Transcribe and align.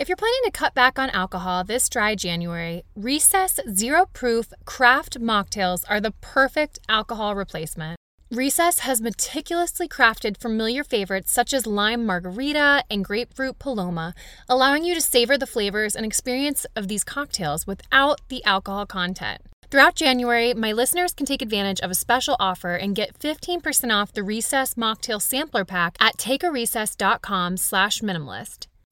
If 0.00 0.08
you're 0.08 0.16
planning 0.16 0.40
to 0.44 0.50
cut 0.50 0.72
back 0.72 0.98
on 0.98 1.10
alcohol 1.10 1.62
this 1.62 1.86
dry 1.86 2.14
January, 2.14 2.84
Recess 2.96 3.60
Zero 3.70 4.06
Proof 4.14 4.50
Craft 4.64 5.20
Mocktails 5.20 5.84
are 5.90 6.00
the 6.00 6.12
perfect 6.22 6.78
alcohol 6.88 7.34
replacement. 7.34 7.98
Recess 8.30 8.78
has 8.78 9.02
meticulously 9.02 9.86
crafted 9.86 10.40
familiar 10.40 10.84
favorites 10.84 11.30
such 11.30 11.52
as 11.52 11.66
lime 11.66 12.06
margarita 12.06 12.82
and 12.90 13.04
grapefruit 13.04 13.58
paloma, 13.58 14.14
allowing 14.48 14.84
you 14.84 14.94
to 14.94 15.02
savor 15.02 15.36
the 15.36 15.46
flavors 15.46 15.94
and 15.94 16.06
experience 16.06 16.64
of 16.74 16.88
these 16.88 17.04
cocktails 17.04 17.66
without 17.66 18.22
the 18.30 18.42
alcohol 18.46 18.86
content. 18.86 19.42
Throughout 19.70 19.96
January, 19.96 20.54
my 20.54 20.72
listeners 20.72 21.12
can 21.12 21.26
take 21.26 21.42
advantage 21.42 21.80
of 21.80 21.90
a 21.90 21.94
special 22.06 22.36
offer 22.40 22.74
and 22.74 22.96
get 22.96 23.18
15% 23.18 23.94
off 23.94 24.14
the 24.14 24.22
Recess 24.22 24.76
Mocktail 24.76 25.20
Sampler 25.20 25.66
Pack 25.66 25.98
at 26.00 26.16
takearecess.com 26.16 27.58
slash 27.58 28.00
minimalist. 28.00 28.69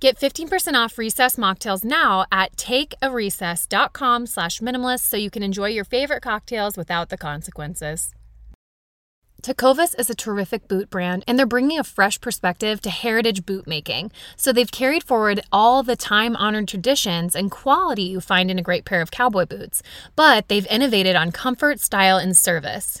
Get 0.00 0.16
15% 0.16 0.74
off 0.74 0.96
Recess 0.96 1.34
mocktails 1.36 1.84
now 1.84 2.24
at 2.30 2.54
takearecess.com 2.56 4.26
slash 4.26 4.60
minimalist 4.60 5.00
so 5.00 5.16
you 5.16 5.30
can 5.30 5.42
enjoy 5.42 5.70
your 5.70 5.84
favorite 5.84 6.22
cocktails 6.22 6.76
without 6.76 7.08
the 7.08 7.16
consequences. 7.16 8.14
Tecovas 9.42 9.98
is 9.98 10.10
a 10.10 10.16
terrific 10.16 10.66
boot 10.66 10.90
brand, 10.90 11.22
and 11.26 11.38
they're 11.38 11.46
bringing 11.46 11.78
a 11.78 11.84
fresh 11.84 12.20
perspective 12.20 12.80
to 12.80 12.90
heritage 12.90 13.46
boot 13.46 13.66
making. 13.68 14.10
So 14.36 14.52
they've 14.52 14.70
carried 14.70 15.04
forward 15.04 15.40
all 15.52 15.82
the 15.82 15.96
time 15.96 16.36
honored 16.36 16.68
traditions 16.68 17.36
and 17.36 17.50
quality 17.50 18.02
you 18.02 18.20
find 18.20 18.50
in 18.50 18.58
a 18.58 18.62
great 18.62 18.84
pair 18.84 19.00
of 19.00 19.12
cowboy 19.12 19.46
boots, 19.46 19.82
but 20.16 20.48
they've 20.48 20.66
innovated 20.66 21.14
on 21.16 21.32
comfort, 21.32 21.78
style, 21.80 22.18
and 22.18 22.36
service. 22.36 23.00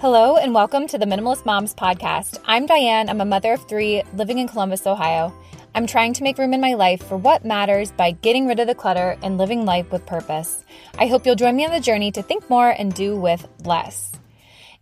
Hello, 0.00 0.38
and 0.38 0.54
welcome 0.54 0.86
to 0.86 0.96
the 0.96 1.04
Minimalist 1.04 1.44
Moms 1.44 1.74
Podcast. 1.74 2.38
I'm 2.46 2.64
Diane. 2.64 3.10
I'm 3.10 3.20
a 3.20 3.26
mother 3.26 3.52
of 3.52 3.68
three 3.68 4.02
living 4.14 4.38
in 4.38 4.48
Columbus, 4.48 4.86
Ohio. 4.86 5.30
I'm 5.74 5.86
trying 5.86 6.14
to 6.14 6.22
make 6.22 6.38
room 6.38 6.54
in 6.54 6.60
my 6.62 6.72
life 6.72 7.02
for 7.02 7.18
what 7.18 7.44
matters 7.44 7.92
by 7.92 8.12
getting 8.12 8.46
rid 8.46 8.60
of 8.60 8.66
the 8.66 8.74
clutter 8.74 9.18
and 9.22 9.36
living 9.36 9.66
life 9.66 9.92
with 9.92 10.06
purpose. 10.06 10.64
I 10.98 11.06
hope 11.06 11.26
you'll 11.26 11.34
join 11.34 11.54
me 11.54 11.66
on 11.66 11.70
the 11.70 11.80
journey 11.80 12.10
to 12.12 12.22
think 12.22 12.48
more 12.48 12.70
and 12.70 12.94
do 12.94 13.14
with 13.14 13.46
less. 13.66 14.12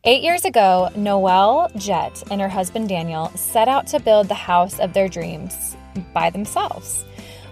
Eight 0.04 0.22
years 0.22 0.44
ago, 0.44 0.88
Noelle 0.94 1.69
Jett 1.75 2.22
and 2.31 2.41
her 2.41 2.48
husband 2.48 2.88
Daniel 2.88 3.31
set 3.31 3.66
out 3.66 3.88
to 3.88 3.98
build 3.98 4.28
the 4.28 4.34
house 4.34 4.78
of 4.78 4.92
their 4.92 5.09
dreams 5.09 5.76
by 6.15 6.31
themselves. 6.31 7.04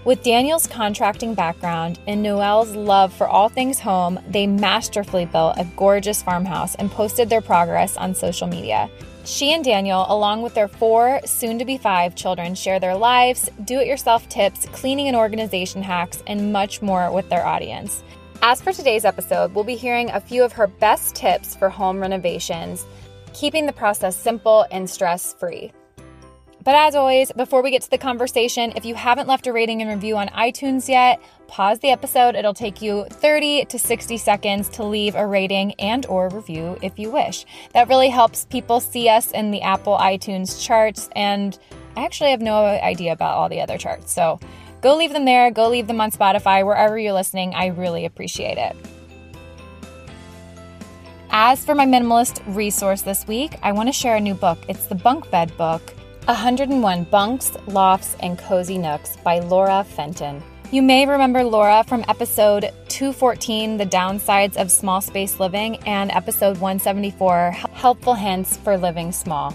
With 0.06 0.22
Daniel's 0.22 0.68
contracting 0.68 1.34
background 1.34 1.98
and 2.06 2.22
Noelle's 2.22 2.76
love 2.76 3.12
for 3.12 3.26
all 3.26 3.48
things 3.48 3.80
home, 3.80 4.20
they 4.28 4.46
masterfully 4.46 5.24
built 5.24 5.58
a 5.58 5.66
gorgeous 5.74 6.22
farmhouse 6.22 6.76
and 6.76 6.88
posted 6.88 7.28
their 7.28 7.40
progress 7.40 7.96
on 7.96 8.14
social 8.14 8.46
media. 8.46 8.88
She 9.24 9.52
and 9.52 9.64
Daniel, 9.64 10.06
along 10.08 10.42
with 10.42 10.54
their 10.54 10.68
four, 10.68 11.20
soon 11.24 11.58
to 11.58 11.64
be 11.64 11.76
five 11.76 12.14
children, 12.14 12.54
share 12.54 12.78
their 12.78 12.94
lives, 12.94 13.50
do 13.64 13.80
it 13.80 13.88
yourself 13.88 14.28
tips, 14.28 14.66
cleaning 14.66 15.08
and 15.08 15.16
organization 15.16 15.82
hacks, 15.82 16.22
and 16.28 16.52
much 16.52 16.80
more 16.80 17.10
with 17.10 17.28
their 17.28 17.44
audience. 17.44 18.04
As 18.42 18.62
for 18.62 18.72
today's 18.72 19.04
episode, 19.04 19.56
we'll 19.56 19.64
be 19.64 19.74
hearing 19.74 20.10
a 20.10 20.20
few 20.20 20.44
of 20.44 20.52
her 20.52 20.68
best 20.68 21.16
tips 21.16 21.56
for 21.56 21.68
home 21.68 21.98
renovations, 21.98 22.86
keeping 23.32 23.66
the 23.66 23.72
process 23.72 24.16
simple 24.16 24.66
and 24.70 24.88
stress 24.88 25.34
free. 25.34 25.72
But 26.66 26.74
as 26.74 26.96
always, 26.96 27.30
before 27.30 27.62
we 27.62 27.70
get 27.70 27.82
to 27.82 27.90
the 27.90 27.96
conversation, 27.96 28.72
if 28.74 28.84
you 28.84 28.96
haven't 28.96 29.28
left 29.28 29.46
a 29.46 29.52
rating 29.52 29.82
and 29.82 29.88
review 29.88 30.16
on 30.16 30.26
iTunes 30.30 30.88
yet, 30.88 31.22
pause 31.46 31.78
the 31.78 31.90
episode. 31.90 32.34
It'll 32.34 32.52
take 32.52 32.82
you 32.82 33.06
30 33.08 33.66
to 33.66 33.78
60 33.78 34.18
seconds 34.18 34.68
to 34.70 34.82
leave 34.82 35.14
a 35.14 35.24
rating 35.24 35.74
and 35.74 36.04
or 36.06 36.28
review 36.28 36.76
if 36.82 36.98
you 36.98 37.08
wish. 37.08 37.46
That 37.72 37.86
really 37.86 38.08
helps 38.08 38.46
people 38.46 38.80
see 38.80 39.08
us 39.08 39.30
in 39.30 39.52
the 39.52 39.62
Apple 39.62 39.96
iTunes 39.96 40.60
charts 40.60 41.08
and 41.14 41.56
I 41.96 42.04
actually 42.04 42.32
have 42.32 42.40
no 42.40 42.64
idea 42.64 43.12
about 43.12 43.36
all 43.36 43.48
the 43.48 43.60
other 43.60 43.78
charts. 43.78 44.12
So, 44.12 44.40
go 44.80 44.96
leave 44.96 45.12
them 45.12 45.24
there, 45.24 45.52
go 45.52 45.68
leave 45.68 45.86
them 45.86 46.00
on 46.00 46.10
Spotify, 46.10 46.66
wherever 46.66 46.98
you're 46.98 47.12
listening. 47.12 47.54
I 47.54 47.66
really 47.66 48.06
appreciate 48.06 48.58
it. 48.58 48.74
As 51.30 51.64
for 51.64 51.76
my 51.76 51.86
minimalist 51.86 52.42
resource 52.56 53.02
this 53.02 53.24
week, 53.28 53.54
I 53.62 53.70
want 53.70 53.88
to 53.88 53.92
share 53.92 54.16
a 54.16 54.20
new 54.20 54.34
book. 54.34 54.58
It's 54.68 54.86
the 54.86 54.96
Bunk 54.96 55.30
Bed 55.30 55.56
book 55.56 55.95
101 56.26 57.04
Bunks, 57.04 57.52
Lofts, 57.68 58.16
and 58.18 58.36
Cozy 58.36 58.78
Nooks 58.78 59.16
by 59.22 59.38
Laura 59.38 59.84
Fenton. 59.84 60.42
You 60.72 60.82
may 60.82 61.06
remember 61.06 61.44
Laura 61.44 61.84
from 61.86 62.04
episode 62.08 62.72
214, 62.88 63.76
The 63.76 63.86
Downsides 63.86 64.56
of 64.56 64.72
Small 64.72 65.00
Space 65.00 65.38
Living, 65.38 65.76
and 65.86 66.10
episode 66.10 66.58
174, 66.58 67.52
Helpful 67.72 68.14
Hints 68.14 68.56
for 68.56 68.76
Living 68.76 69.12
Small. 69.12 69.54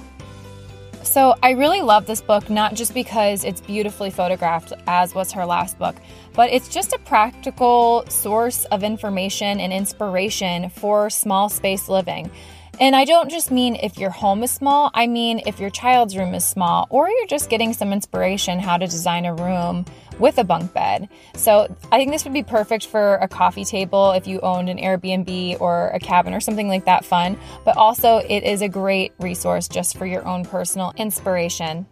So, 1.03 1.35
I 1.43 1.51
really 1.51 1.81
love 1.81 2.05
this 2.05 2.21
book, 2.21 2.49
not 2.49 2.75
just 2.75 2.93
because 2.93 3.43
it's 3.43 3.59
beautifully 3.59 4.09
photographed, 4.09 4.71
as 4.87 5.13
was 5.13 5.33
her 5.33 5.45
last 5.45 5.77
book, 5.77 5.97
but 6.33 6.51
it's 6.51 6.69
just 6.69 6.93
a 6.93 6.99
practical 6.99 8.05
source 8.07 8.63
of 8.65 8.81
information 8.81 9.59
and 9.59 9.73
inspiration 9.73 10.69
for 10.69 11.09
small 11.09 11.49
space 11.49 11.89
living. 11.89 12.31
And 12.81 12.95
I 12.95 13.05
don't 13.05 13.29
just 13.29 13.51
mean 13.51 13.75
if 13.75 13.99
your 13.99 14.09
home 14.09 14.41
is 14.41 14.49
small, 14.49 14.89
I 14.95 15.05
mean 15.05 15.43
if 15.45 15.59
your 15.59 15.69
child's 15.69 16.17
room 16.17 16.33
is 16.33 16.43
small, 16.43 16.87
or 16.89 17.07
you're 17.07 17.27
just 17.27 17.47
getting 17.47 17.73
some 17.73 17.93
inspiration 17.93 18.57
how 18.57 18.77
to 18.77 18.87
design 18.87 19.25
a 19.25 19.35
room 19.35 19.85
with 20.17 20.39
a 20.39 20.43
bunk 20.43 20.73
bed. 20.73 21.07
So 21.35 21.67
I 21.91 21.97
think 21.99 22.11
this 22.11 22.23
would 22.23 22.33
be 22.33 22.41
perfect 22.41 22.87
for 22.87 23.17
a 23.17 23.27
coffee 23.27 23.65
table 23.65 24.13
if 24.13 24.25
you 24.25 24.39
owned 24.39 24.67
an 24.67 24.79
Airbnb 24.79 25.61
or 25.61 25.89
a 25.89 25.99
cabin 25.99 26.33
or 26.33 26.39
something 26.39 26.67
like 26.67 26.85
that 26.85 27.05
fun. 27.05 27.37
But 27.65 27.77
also, 27.77 28.17
it 28.17 28.43
is 28.43 28.63
a 28.63 28.67
great 28.67 29.13
resource 29.19 29.67
just 29.67 29.95
for 29.95 30.07
your 30.07 30.27
own 30.27 30.43
personal 30.43 30.91
inspiration. 30.97 31.85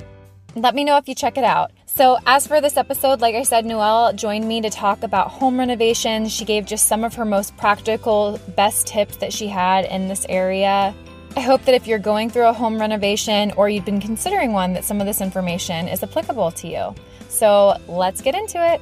Let 0.56 0.74
me 0.74 0.84
know 0.84 0.98
if 0.98 1.08
you 1.08 1.14
check 1.14 1.38
it 1.38 1.44
out. 1.44 1.72
So, 1.86 2.18
as 2.26 2.48
for 2.48 2.60
this 2.60 2.76
episode, 2.76 3.22
like 3.22 3.36
I 3.36 3.44
said, 3.44 3.66
Noelle 3.66 4.14
joined 4.14 4.48
me 4.48 4.62
to 4.62 4.70
talk 4.70 5.04
about 5.04 5.30
home 5.30 5.60
renovations. 5.60 6.32
She 6.32 6.44
gave 6.44 6.66
just 6.66 6.88
some 6.88 7.04
of 7.04 7.14
her 7.16 7.26
most 7.26 7.56
practical, 7.58 8.40
best 8.56 8.88
tips 8.88 9.18
that 9.18 9.32
she 9.32 9.48
had 9.48 9.86
in 9.86 10.08
this 10.08 10.26
area. 10.28 10.94
I 11.38 11.42
hope 11.42 11.64
that 11.66 11.76
if 11.76 11.86
you're 11.86 12.00
going 12.00 12.32
through 12.32 12.48
a 12.48 12.54
home 12.54 12.80
renovation 12.80 13.52
or 13.58 13.70
you've 13.70 13.86
been 13.86 14.02
considering 14.02 14.52
one, 14.52 14.74
that 14.74 14.84
some 14.84 15.00
of 15.00 15.06
this 15.06 15.22
information 15.22 15.88
is 15.88 16.02
applicable 16.02 16.52
to 16.52 16.68
you. 16.68 16.96
So, 17.28 17.78
let's 17.88 18.22
get 18.22 18.34
into 18.34 18.58
it. 18.74 18.82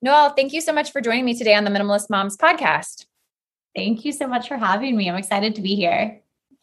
Noelle, 0.00 0.30
thank 0.30 0.52
you 0.52 0.60
so 0.60 0.72
much 0.72 0.92
for 0.92 1.00
joining 1.00 1.24
me 1.24 1.36
today 1.36 1.56
on 1.56 1.64
the 1.64 1.70
Minimalist 1.70 2.08
Moms 2.08 2.36
podcast. 2.36 3.06
Thank 3.74 4.04
you 4.04 4.12
so 4.12 4.26
much 4.26 4.48
for 4.48 4.56
having 4.56 4.96
me. 4.96 5.08
I'm 5.08 5.16
excited 5.16 5.54
to 5.56 5.62
be 5.62 5.74
here. 5.74 6.20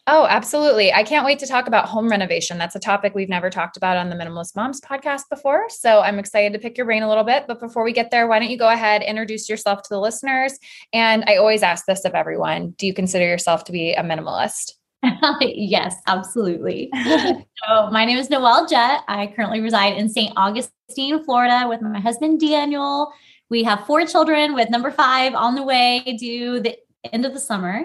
Oh, 0.08 0.24
absolutely. 0.26 0.92
I 0.92 1.02
can't 1.02 1.26
wait 1.26 1.40
to 1.40 1.48
talk 1.48 1.66
about 1.66 1.88
home 1.88 2.08
renovation. 2.08 2.58
That's 2.58 2.76
a 2.76 2.80
topic 2.80 3.16
we've 3.16 3.28
never 3.28 3.50
talked 3.50 3.76
about 3.76 3.96
on 3.96 4.08
the 4.08 4.14
Minimalist 4.14 4.54
Moms 4.54 4.80
podcast 4.80 5.22
before. 5.28 5.68
So 5.68 6.00
I'm 6.00 6.20
excited 6.20 6.52
to 6.52 6.60
pick 6.60 6.76
your 6.76 6.86
brain 6.86 7.02
a 7.02 7.08
little 7.08 7.24
bit. 7.24 7.46
But 7.48 7.58
before 7.58 7.82
we 7.82 7.92
get 7.92 8.12
there, 8.12 8.28
why 8.28 8.38
don't 8.38 8.50
you 8.50 8.56
go 8.56 8.68
ahead, 8.68 9.02
introduce 9.02 9.48
yourself 9.48 9.82
to 9.82 9.88
the 9.90 9.98
listeners? 9.98 10.56
And 10.92 11.24
I 11.26 11.38
always 11.38 11.64
ask 11.64 11.86
this 11.86 12.04
of 12.04 12.14
everyone 12.14 12.70
Do 12.78 12.86
you 12.86 12.94
consider 12.94 13.24
yourself 13.26 13.64
to 13.64 13.72
be 13.72 13.94
a 13.94 14.04
minimalist? 14.04 14.74
yes, 15.40 15.96
absolutely. 16.06 16.88
so, 16.94 17.90
my 17.90 18.04
name 18.04 18.18
is 18.18 18.30
Noelle 18.30 18.68
Jett. 18.68 19.00
I 19.08 19.32
currently 19.34 19.60
reside 19.60 19.96
in 19.96 20.08
St. 20.08 20.32
Augustine, 20.36 21.24
Florida, 21.24 21.66
with 21.68 21.82
my 21.82 21.98
husband 21.98 22.38
Daniel. 22.38 23.12
We 23.50 23.64
have 23.64 23.86
four 23.86 24.06
children, 24.06 24.54
with 24.54 24.70
number 24.70 24.90
five 24.92 25.34
on 25.34 25.56
the 25.56 25.62
way 25.62 26.16
due 26.18 26.60
the 26.60 26.76
end 27.14 27.24
of 27.24 27.34
the 27.34 27.40
summer. 27.40 27.84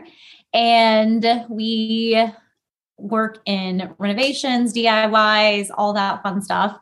And 0.53 1.45
we 1.50 2.23
work 2.97 3.39
in 3.45 3.94
renovations, 3.97 4.73
DIYs, 4.73 5.69
all 5.75 5.94
that 5.94 6.21
fun 6.23 6.41
stuff. 6.41 6.79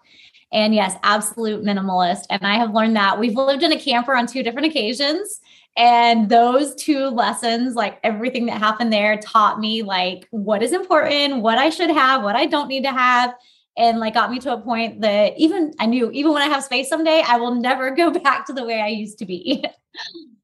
And 0.52 0.74
yes, 0.74 0.96
absolute 1.04 1.64
minimalist. 1.64 2.26
And 2.30 2.46
I 2.46 2.56
have 2.56 2.74
learned 2.74 2.96
that 2.96 3.20
we've 3.20 3.36
lived 3.36 3.64
in 3.64 3.72
a 3.72 3.80
camper 3.80 4.16
on 4.16 4.26
two 4.26 4.44
different 4.44 4.68
occasions. 4.68 5.40
And 5.78 6.28
those 6.28 6.76
two 6.76 7.06
lessons, 7.08 7.76
like 7.76 8.00
everything 8.04 8.48
that 8.48 8.58
happened 8.58 8.92
there, 8.92 9.18
taught 9.18 9.60
me 9.60 9.84
like 9.84 10.28
what 10.32 10.64
is 10.64 10.74
important, 10.74 11.42
what 11.42 11.58
I 11.58 11.70
should 11.70 11.92
have, 11.92 12.24
what 12.24 12.36
I 12.36 12.48
don't 12.48 12.68
need 12.68 12.84
to 12.84 12.92
have. 12.92 13.36
And 13.78 14.00
like 14.00 14.16
got 14.16 14.32
me 14.32 14.40
to 14.40 14.54
a 14.54 14.60
point 14.60 15.02
that 15.02 15.38
even 15.38 15.74
I 15.80 15.86
knew, 15.86 16.10
even 16.12 16.34
when 16.34 16.42
I 16.42 16.48
have 16.48 16.64
space 16.64 16.90
someday, 16.90 17.24
I 17.26 17.38
will 17.38 17.56
never 17.56 17.92
go 17.92 18.12
back 18.20 18.46
to 18.48 18.54
the 18.54 18.66
way 18.66 18.82
I 18.82 18.88
used 18.88 19.20
to 19.20 19.26
be. 19.26 19.64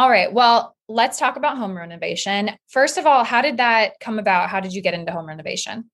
All 0.00 0.08
right. 0.08 0.32
Well, 0.32 0.74
let's 0.88 1.18
talk 1.18 1.36
about 1.36 1.58
home 1.58 1.76
renovation. 1.76 2.52
First 2.68 2.96
of 2.96 3.04
all, 3.04 3.22
how 3.22 3.42
did 3.42 3.58
that 3.58 4.00
come 4.00 4.18
about? 4.18 4.48
How 4.48 4.58
did 4.58 4.72
you 4.72 4.80
get 4.80 4.94
into 4.94 5.12
home 5.12 5.26
renovation? 5.26 5.90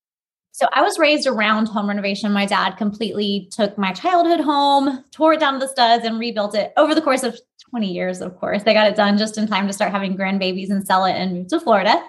So 0.52 0.68
I 0.74 0.82
was 0.82 0.96
raised 0.96 1.26
around 1.26 1.66
home 1.66 1.88
renovation. 1.88 2.30
My 2.30 2.46
dad 2.46 2.76
completely 2.76 3.48
took 3.50 3.76
my 3.76 3.90
childhood 3.92 4.38
home, 4.38 5.02
tore 5.10 5.32
it 5.32 5.40
down 5.40 5.54
to 5.54 5.58
the 5.58 5.66
studs, 5.66 6.04
and 6.04 6.20
rebuilt 6.20 6.54
it 6.54 6.72
over 6.76 6.94
the 6.94 7.02
course 7.02 7.24
of 7.24 7.36
20 7.70 7.92
years, 7.92 8.20
of 8.20 8.36
course. 8.36 8.62
They 8.62 8.74
got 8.74 8.86
it 8.86 8.94
done 8.94 9.18
just 9.18 9.38
in 9.38 9.48
time 9.48 9.66
to 9.66 9.72
start 9.72 9.90
having 9.90 10.16
grandbabies 10.16 10.70
and 10.70 10.86
sell 10.86 11.04
it 11.04 11.14
and 11.14 11.32
move 11.32 11.48
to 11.48 11.58
Florida. 11.58 12.00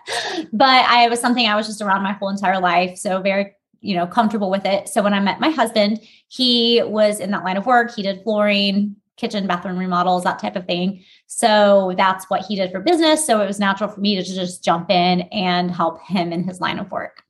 But 0.53 0.85
I 0.85 1.07
was 1.07 1.19
something 1.19 1.47
I 1.47 1.55
was 1.55 1.65
just 1.65 1.81
around 1.81 2.03
my 2.03 2.13
whole 2.13 2.29
entire 2.29 2.61
life. 2.61 2.99
So 2.99 3.23
very, 3.23 3.55
you 3.81 3.95
know, 3.95 4.05
comfortable 4.05 4.51
with 4.51 4.67
it. 4.67 4.87
So 4.87 5.01
when 5.01 5.15
I 5.15 5.19
met 5.19 5.39
my 5.39 5.49
husband, 5.49 6.01
he 6.27 6.79
was 6.83 7.19
in 7.19 7.31
that 7.31 7.43
line 7.43 7.57
of 7.57 7.65
work. 7.65 7.95
He 7.95 8.03
did 8.03 8.21
flooring, 8.21 8.97
kitchen, 9.17 9.47
bathroom 9.47 9.77
remodels, 9.77 10.23
that 10.23 10.39
type 10.39 10.55
of 10.55 10.65
thing. 10.65 11.03
So 11.25 11.93
that's 11.97 12.29
what 12.29 12.45
he 12.45 12.55
did 12.55 12.71
for 12.71 12.79
business. 12.79 13.25
So 13.25 13.41
it 13.41 13.47
was 13.47 13.59
natural 13.59 13.89
for 13.89 13.99
me 13.99 14.15
to 14.15 14.23
just 14.23 14.63
jump 14.63 14.89
in 14.89 15.21
and 15.31 15.71
help 15.71 16.01
him 16.03 16.31
in 16.31 16.43
his 16.43 16.61
line 16.61 16.79
of 16.79 16.91
work. 16.91 17.23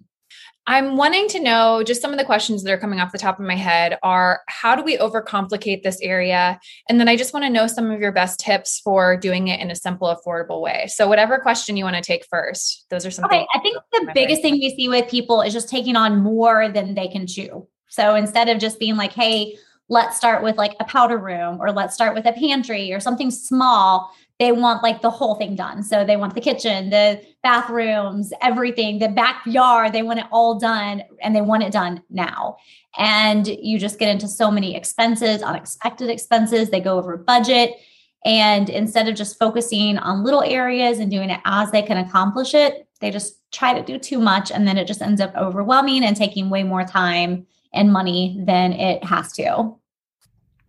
I'm 0.70 0.98
wanting 0.98 1.30
to 1.30 1.40
know 1.40 1.82
just 1.82 2.02
some 2.02 2.12
of 2.12 2.18
the 2.18 2.26
questions 2.26 2.62
that 2.64 2.74
are 2.74 2.78
coming 2.78 3.00
off 3.00 3.14
the 3.14 3.18
top 3.18 3.40
of 3.40 3.46
my 3.46 3.56
head 3.56 3.98
are 4.04 4.42
how 4.50 4.76
do 4.76 4.84
we 4.84 4.98
overcomplicate 4.98 5.82
this 5.82 6.02
area? 6.02 6.60
And 6.90 7.00
then 7.00 7.08
I 7.08 7.16
just 7.16 7.34
want 7.34 7.46
to 7.46 7.50
know 7.50 7.68
some 7.68 7.90
of 7.90 8.02
your 8.02 8.12
best 8.12 8.42
tips 8.42 8.82
for 8.82 9.16
doing 9.16 9.48
it 9.48 9.62
in 9.62 9.72
a 9.72 9.76
simple, 9.76 10.14
affordable 10.14 10.62
way. 10.62 10.88
So, 10.90 11.08
whatever 11.08 11.40
question 11.40 11.78
you 11.78 11.86
want 11.86 11.96
to 11.96 12.02
take 12.02 12.26
first, 12.30 12.86
those 12.90 13.06
are 13.06 13.12
some. 13.12 13.24
Okay, 13.26 13.48
I 13.54 13.60
think 13.60 13.78
the 13.94 14.12
biggest 14.14 14.42
thing 14.42 14.56
we 14.56 14.76
see 14.76 14.90
with 14.90 15.10
people 15.10 15.42
is 15.42 15.54
just 15.54 15.70
taking 15.70 15.96
on 15.96 16.22
more 16.22 16.68
than 16.68 16.96
they 16.96 17.08
can 17.08 17.28
chew. 17.28 17.66
So, 17.88 18.16
instead 18.16 18.50
of 18.50 18.60
just 18.60 18.78
being 18.78 18.98
like, 18.98 19.14
hey, 19.14 19.56
let's 19.90 20.18
start 20.18 20.44
with 20.44 20.58
like 20.58 20.76
a 20.80 20.86
powder 20.86 21.18
room 21.18 21.58
or 21.62 21.72
let's 21.72 21.94
start 21.94 22.14
with 22.14 22.26
a 22.26 22.34
pantry 22.34 22.94
or 22.94 23.00
something 23.00 23.32
small 23.32 24.12
they 24.40 24.52
want 24.52 24.84
like 24.84 25.02
the 25.02 25.10
whole 25.10 25.36
thing 25.36 25.56
done. 25.56 25.82
So 25.84 26.06
they 26.06 26.16
want 26.16 26.36
the 26.36 26.42
kitchen, 26.42 26.90
the 26.92 27.22
bathrooms, 27.42 28.32
everything, 28.42 29.00
the 29.00 29.10
backyard, 29.10 29.94
they 29.94 30.04
want 30.04 30.20
it 30.20 30.26
all 30.32 30.60
done 30.60 31.04
and 31.22 31.36
they 31.36 31.42
want 31.42 31.64
it 31.64 31.74
done 31.74 32.04
now. 32.10 32.58
And 32.98 33.48
you 33.48 33.80
just 33.80 34.00
get 34.00 34.10
into 34.10 34.28
so 34.28 34.52
many 34.52 34.76
expenses, 34.76 35.42
unexpected 35.42 36.10
expenses, 36.10 36.70
they 36.70 36.80
go 36.80 36.98
over 36.98 37.18
budget. 37.18 37.74
And 38.26 38.70
instead 38.70 39.08
of 39.08 39.16
just 39.16 39.40
focusing 39.40 39.98
on 39.98 40.24
little 40.24 40.44
areas 40.44 41.00
and 41.00 41.10
doing 41.10 41.30
it 41.30 41.40
as 41.46 41.72
they 41.72 41.82
can 41.82 41.98
accomplish 41.98 42.54
it, 42.54 42.88
they 43.00 43.10
just 43.10 43.40
try 43.52 43.74
to 43.74 43.84
do 43.84 43.98
too 43.98 44.20
much. 44.20 44.52
And 44.52 44.68
then 44.68 44.78
it 44.78 44.86
just 44.86 45.02
ends 45.02 45.22
up 45.22 45.36
overwhelming 45.36 46.04
and 46.04 46.16
taking 46.16 46.50
way 46.50 46.64
more 46.64 46.84
time 46.84 47.48
and 47.74 47.92
money 47.92 48.42
than 48.46 48.74
it 48.74 49.04
has 49.04 49.34
to. 49.34 49.76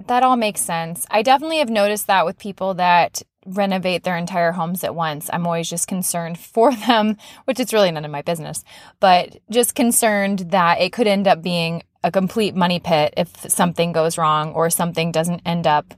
That 0.07 0.23
all 0.23 0.37
makes 0.37 0.61
sense. 0.61 1.07
I 1.11 1.23
definitely 1.23 1.59
have 1.59 1.71
noticed 1.71 2.07
that 2.07 2.25
with 2.25 2.39
people 2.39 2.75
that 2.75 3.23
renovate 3.47 4.05
their 4.05 4.17
entire 4.17 4.53
homes 4.53 4.85
at 4.85 4.95
once. 4.95 5.31
I'm 5.33 5.47
always 5.47 5.69
just 5.69 5.89
concerned 5.89 6.39
for 6.55 6.75
them, 6.75 7.17
which 7.45 7.61
is 7.61 7.73
really 7.73 7.91
none 7.91 8.05
of 8.05 8.11
my 8.11 8.23
business, 8.23 8.65
but 9.01 9.39
just 9.51 9.75
concerned 9.75 10.51
that 10.51 10.81
it 10.81 10.93
could 10.93 11.07
end 11.07 11.27
up 11.27 11.43
being 11.43 11.83
a 12.05 12.13
complete 12.13 12.55
money 12.55 12.79
pit 12.79 13.15
if 13.17 13.51
something 13.51 13.93
goes 13.93 14.19
wrong 14.19 14.53
or 14.53 14.71
something 14.71 15.11
doesn't 15.11 15.43
end 15.45 15.67
up 15.67 15.95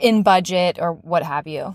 in 0.00 0.22
budget 0.22 0.78
or 0.80 0.92
what 0.92 1.22
have 1.22 1.46
you. 1.46 1.74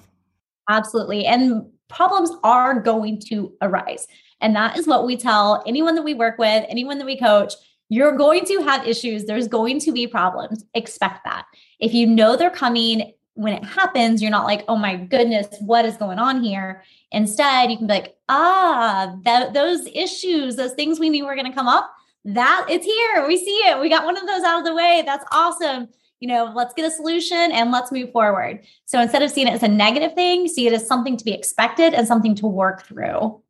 Absolutely. 0.70 1.26
And 1.26 1.66
problems 1.90 2.32
are 2.44 2.80
going 2.80 3.20
to 3.28 3.54
arise. 3.62 4.08
And 4.40 4.56
that 4.56 4.78
is 4.78 4.88
what 4.88 5.06
we 5.06 5.18
tell 5.18 5.64
anyone 5.68 5.96
that 5.96 6.04
we 6.04 6.14
work 6.14 6.38
with, 6.38 6.66
anyone 6.70 6.98
that 6.98 7.06
we 7.06 7.20
coach. 7.20 7.54
You're 7.92 8.16
going 8.16 8.46
to 8.46 8.62
have 8.62 8.88
issues. 8.88 9.26
There's 9.26 9.50
going 9.50 9.78
to 9.82 9.92
be 9.92 10.08
problems. 10.08 10.64
Expect 10.74 11.26
that. 11.26 11.46
If 11.78 11.94
you 11.94 12.08
know 12.08 12.38
they're 12.38 12.50
coming, 12.50 13.12
when 13.34 13.52
it 13.52 13.66
happens, 13.66 14.22
you're 14.22 14.32
not 14.32 14.46
like, 14.46 14.64
oh 14.70 14.78
my 14.78 14.96
goodness, 14.96 15.48
what 15.60 15.84
is 15.84 15.98
going 15.98 16.18
on 16.18 16.42
here? 16.42 16.86
Instead, 17.12 17.70
you 17.70 17.76
can 17.76 17.88
be 17.88 17.94
like, 17.94 18.16
ah, 18.30 19.14
those 19.54 19.86
issues, 19.94 20.56
those 20.56 20.72
things 20.72 21.02
we 21.02 21.10
knew 21.10 21.26
were 21.26 21.36
going 21.36 21.52
to 21.52 21.54
come 21.54 21.68
up, 21.68 21.94
that 22.24 22.66
it's 22.70 22.86
here. 22.86 23.28
We 23.28 23.36
see 23.36 23.60
it. 23.66 23.78
We 23.82 23.90
got 23.90 24.06
one 24.06 24.16
of 24.16 24.26
those 24.26 24.44
out 24.44 24.60
of 24.60 24.66
the 24.66 24.74
way. 24.74 25.04
That's 25.06 25.26
awesome. 25.34 25.90
You 26.22 26.30
know, 26.30 26.50
let's 26.56 26.74
get 26.74 26.86
a 26.86 26.92
solution 26.92 27.52
and 27.52 27.74
let's 27.74 27.92
move 27.92 28.14
forward. 28.14 28.62
So 28.86 29.02
instead 29.02 29.22
of 29.22 29.32
seeing 29.32 29.48
it 29.48 29.54
as 29.54 29.64
a 29.64 29.68
negative 29.68 30.14
thing, 30.14 30.48
see 30.48 30.66
it 30.66 30.72
as 30.72 30.88
something 30.88 31.18
to 31.18 31.26
be 31.26 31.34
expected 31.34 31.94
and 31.94 32.08
something 32.08 32.36
to 32.36 32.48
work 32.48 32.84
through. 32.84 33.42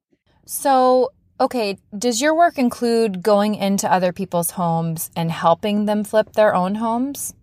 So, 0.48 1.12
okay, 1.42 1.78
does 1.98 2.22
your 2.22 2.36
work 2.36 2.58
include 2.58 3.24
going 3.24 3.56
into 3.56 3.92
other 3.92 4.14
people's 4.14 4.52
homes 4.52 5.10
and 5.16 5.32
helping 5.32 5.86
them 5.86 6.04
flip 6.04 6.34
their 6.34 6.54
own 6.54 6.76
homes? 6.76 7.34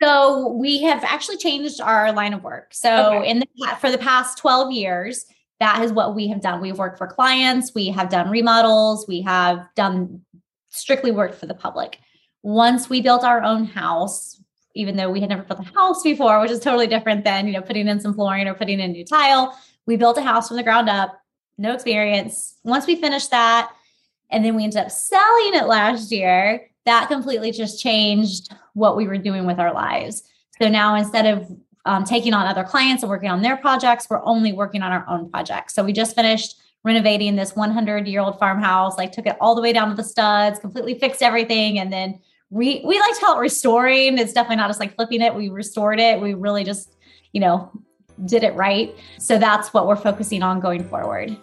So 0.00 0.52
we 0.52 0.82
have 0.82 1.02
actually 1.02 1.38
changed 1.38 1.80
our 1.80 2.12
line 2.12 2.32
of 2.32 2.44
work. 2.44 2.72
So 2.72 3.16
okay. 3.16 3.28
in 3.28 3.40
the 3.40 3.46
for 3.80 3.90
the 3.90 3.98
past 3.98 4.38
12 4.38 4.70
years, 4.70 5.26
that 5.58 5.82
is 5.82 5.92
what 5.92 6.14
we 6.14 6.28
have 6.28 6.40
done. 6.40 6.60
We've 6.60 6.78
worked 6.78 6.98
for 6.98 7.08
clients, 7.08 7.74
we 7.74 7.88
have 7.88 8.08
done 8.08 8.30
remodels, 8.30 9.08
we 9.08 9.22
have 9.22 9.66
done 9.74 10.22
strictly 10.70 11.10
worked 11.10 11.34
for 11.34 11.46
the 11.46 11.54
public. 11.54 11.98
Once 12.44 12.88
we 12.88 13.00
built 13.00 13.24
our 13.24 13.42
own 13.42 13.64
house, 13.64 14.40
even 14.76 14.94
though 14.94 15.10
we 15.10 15.18
had 15.18 15.30
never 15.30 15.42
built 15.42 15.58
a 15.58 15.76
house 15.76 16.04
before, 16.04 16.40
which 16.40 16.52
is 16.52 16.60
totally 16.60 16.86
different 16.86 17.24
than, 17.24 17.48
you 17.48 17.52
know, 17.52 17.62
putting 17.62 17.88
in 17.88 17.98
some 17.98 18.14
flooring 18.14 18.46
or 18.46 18.54
putting 18.54 18.78
in 18.78 18.92
new 18.92 19.04
tile, 19.04 19.58
we 19.86 19.96
built 19.96 20.16
a 20.16 20.22
house 20.22 20.46
from 20.46 20.56
the 20.56 20.62
ground 20.62 20.88
up, 20.88 21.18
no 21.58 21.74
experience. 21.74 22.56
Once 22.64 22.86
we 22.86 22.96
finished 22.96 23.30
that, 23.30 23.70
and 24.30 24.44
then 24.44 24.54
we 24.54 24.64
ended 24.64 24.78
up 24.78 24.90
selling 24.90 25.54
it 25.54 25.66
last 25.66 26.12
year, 26.12 26.70
that 26.84 27.08
completely 27.08 27.50
just 27.50 27.82
changed 27.82 28.54
what 28.74 28.96
we 28.96 29.06
were 29.06 29.18
doing 29.18 29.46
with 29.46 29.58
our 29.58 29.72
lives. 29.72 30.22
So 30.60 30.68
now 30.68 30.94
instead 30.94 31.26
of 31.26 31.50
um, 31.84 32.04
taking 32.04 32.34
on 32.34 32.46
other 32.46 32.64
clients 32.64 33.02
and 33.02 33.10
working 33.10 33.30
on 33.30 33.42
their 33.42 33.56
projects, 33.56 34.06
we're 34.08 34.24
only 34.24 34.52
working 34.52 34.82
on 34.82 34.92
our 34.92 35.04
own 35.08 35.30
projects. 35.30 35.74
So 35.74 35.84
we 35.84 35.92
just 35.92 36.14
finished 36.14 36.56
renovating 36.84 37.36
this 37.36 37.56
100 37.56 38.06
year 38.06 38.20
old 38.20 38.38
farmhouse, 38.38 38.96
like 38.96 39.12
took 39.12 39.26
it 39.26 39.36
all 39.40 39.54
the 39.54 39.62
way 39.62 39.72
down 39.72 39.88
to 39.88 39.94
the 39.94 40.04
studs, 40.04 40.58
completely 40.58 40.98
fixed 40.98 41.22
everything, 41.22 41.78
and 41.78 41.92
then 41.92 42.18
re- 42.50 42.82
we 42.84 43.00
like 43.00 43.14
to 43.14 43.20
call 43.20 43.36
it 43.36 43.40
restoring. 43.40 44.18
It's 44.18 44.32
definitely 44.32 44.56
not 44.56 44.68
just 44.68 44.80
like 44.80 44.94
flipping 44.94 45.20
it. 45.20 45.34
We 45.34 45.48
restored 45.48 45.98
it. 45.98 46.20
We 46.20 46.34
really 46.34 46.64
just, 46.64 46.94
you 47.32 47.40
know, 47.40 47.70
did 48.24 48.42
it 48.42 48.54
right. 48.54 48.94
So 49.18 49.38
that's 49.38 49.72
what 49.72 49.86
we're 49.86 49.96
focusing 49.96 50.42
on 50.42 50.60
going 50.60 50.88
forward. 50.88 51.36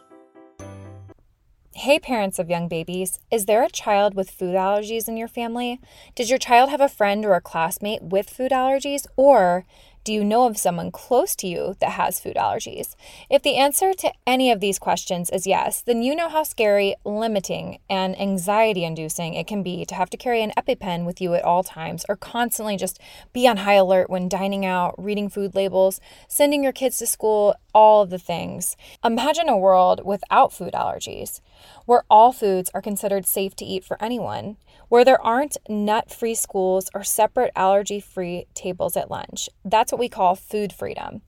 Hey, 1.77 1.99
parents 1.99 2.39
of 2.39 2.49
young 2.49 2.69
babies, 2.69 3.19
is 3.29 3.47
there 3.47 3.61
a 3.61 3.69
child 3.69 4.15
with 4.15 4.31
food 4.31 4.55
allergies 4.55 5.09
in 5.09 5.17
your 5.17 5.27
family? 5.27 5.81
Does 6.15 6.29
your 6.29 6.39
child 6.39 6.69
have 6.69 6.79
a 6.79 6.87
friend 6.87 7.25
or 7.25 7.33
a 7.33 7.41
classmate 7.41 8.01
with 8.01 8.29
food 8.29 8.51
allergies? 8.51 9.05
Or 9.17 9.65
do 10.05 10.13
you 10.13 10.23
know 10.23 10.45
of 10.45 10.57
someone 10.57 10.89
close 10.89 11.35
to 11.35 11.47
you 11.47 11.75
that 11.81 11.93
has 11.93 12.19
food 12.19 12.37
allergies? 12.37 12.95
If 13.29 13.41
the 13.41 13.57
answer 13.57 13.93
to 13.93 14.13
any 14.25 14.51
of 14.51 14.61
these 14.61 14.79
questions 14.79 15.29
is 15.31 15.45
yes, 15.45 15.81
then 15.81 16.01
you 16.01 16.15
know 16.15 16.29
how 16.29 16.43
scary, 16.43 16.95
limiting, 17.03 17.79
and 17.89 18.17
anxiety 18.21 18.85
inducing 18.85 19.33
it 19.33 19.45
can 19.45 19.61
be 19.61 19.83
to 19.83 19.95
have 19.95 20.09
to 20.11 20.17
carry 20.17 20.41
an 20.41 20.53
EpiPen 20.55 21.05
with 21.05 21.19
you 21.19 21.33
at 21.33 21.43
all 21.43 21.63
times 21.63 22.05
or 22.07 22.15
constantly 22.15 22.77
just 22.77 23.01
be 23.33 23.47
on 23.49 23.57
high 23.57 23.73
alert 23.73 24.09
when 24.09 24.29
dining 24.29 24.65
out, 24.65 24.95
reading 24.97 25.27
food 25.27 25.55
labels, 25.55 25.99
sending 26.29 26.63
your 26.63 26.71
kids 26.71 26.99
to 26.99 27.07
school, 27.07 27.53
all 27.75 28.01
of 28.01 28.09
the 28.09 28.17
things. 28.17 28.77
Imagine 29.03 29.49
a 29.49 29.57
world 29.57 30.01
without 30.05 30.53
food 30.53 30.73
allergies, 30.73 31.41
where 31.85 32.05
all 32.09 32.31
foods 32.31 32.71
are 32.73 32.81
considered 32.81 33.27
safe 33.27 33.55
to 33.57 33.65
eat 33.65 33.83
for 33.83 34.01
anyone 34.01 34.55
where 34.87 35.03
there 35.03 35.21
aren't 35.21 35.57
nut 35.67 36.11
free 36.11 36.35
schools 36.35 36.89
or 36.93 37.03
separate 37.03 37.51
allergy 37.55 37.99
free 37.99 38.45
tables 38.53 38.95
at 38.95 39.11
lunch. 39.11 39.49
That's 39.63 39.91
what 39.91 39.99
we 39.99 40.09
call 40.09 40.35
food 40.35 40.71
freedom. 40.71 41.21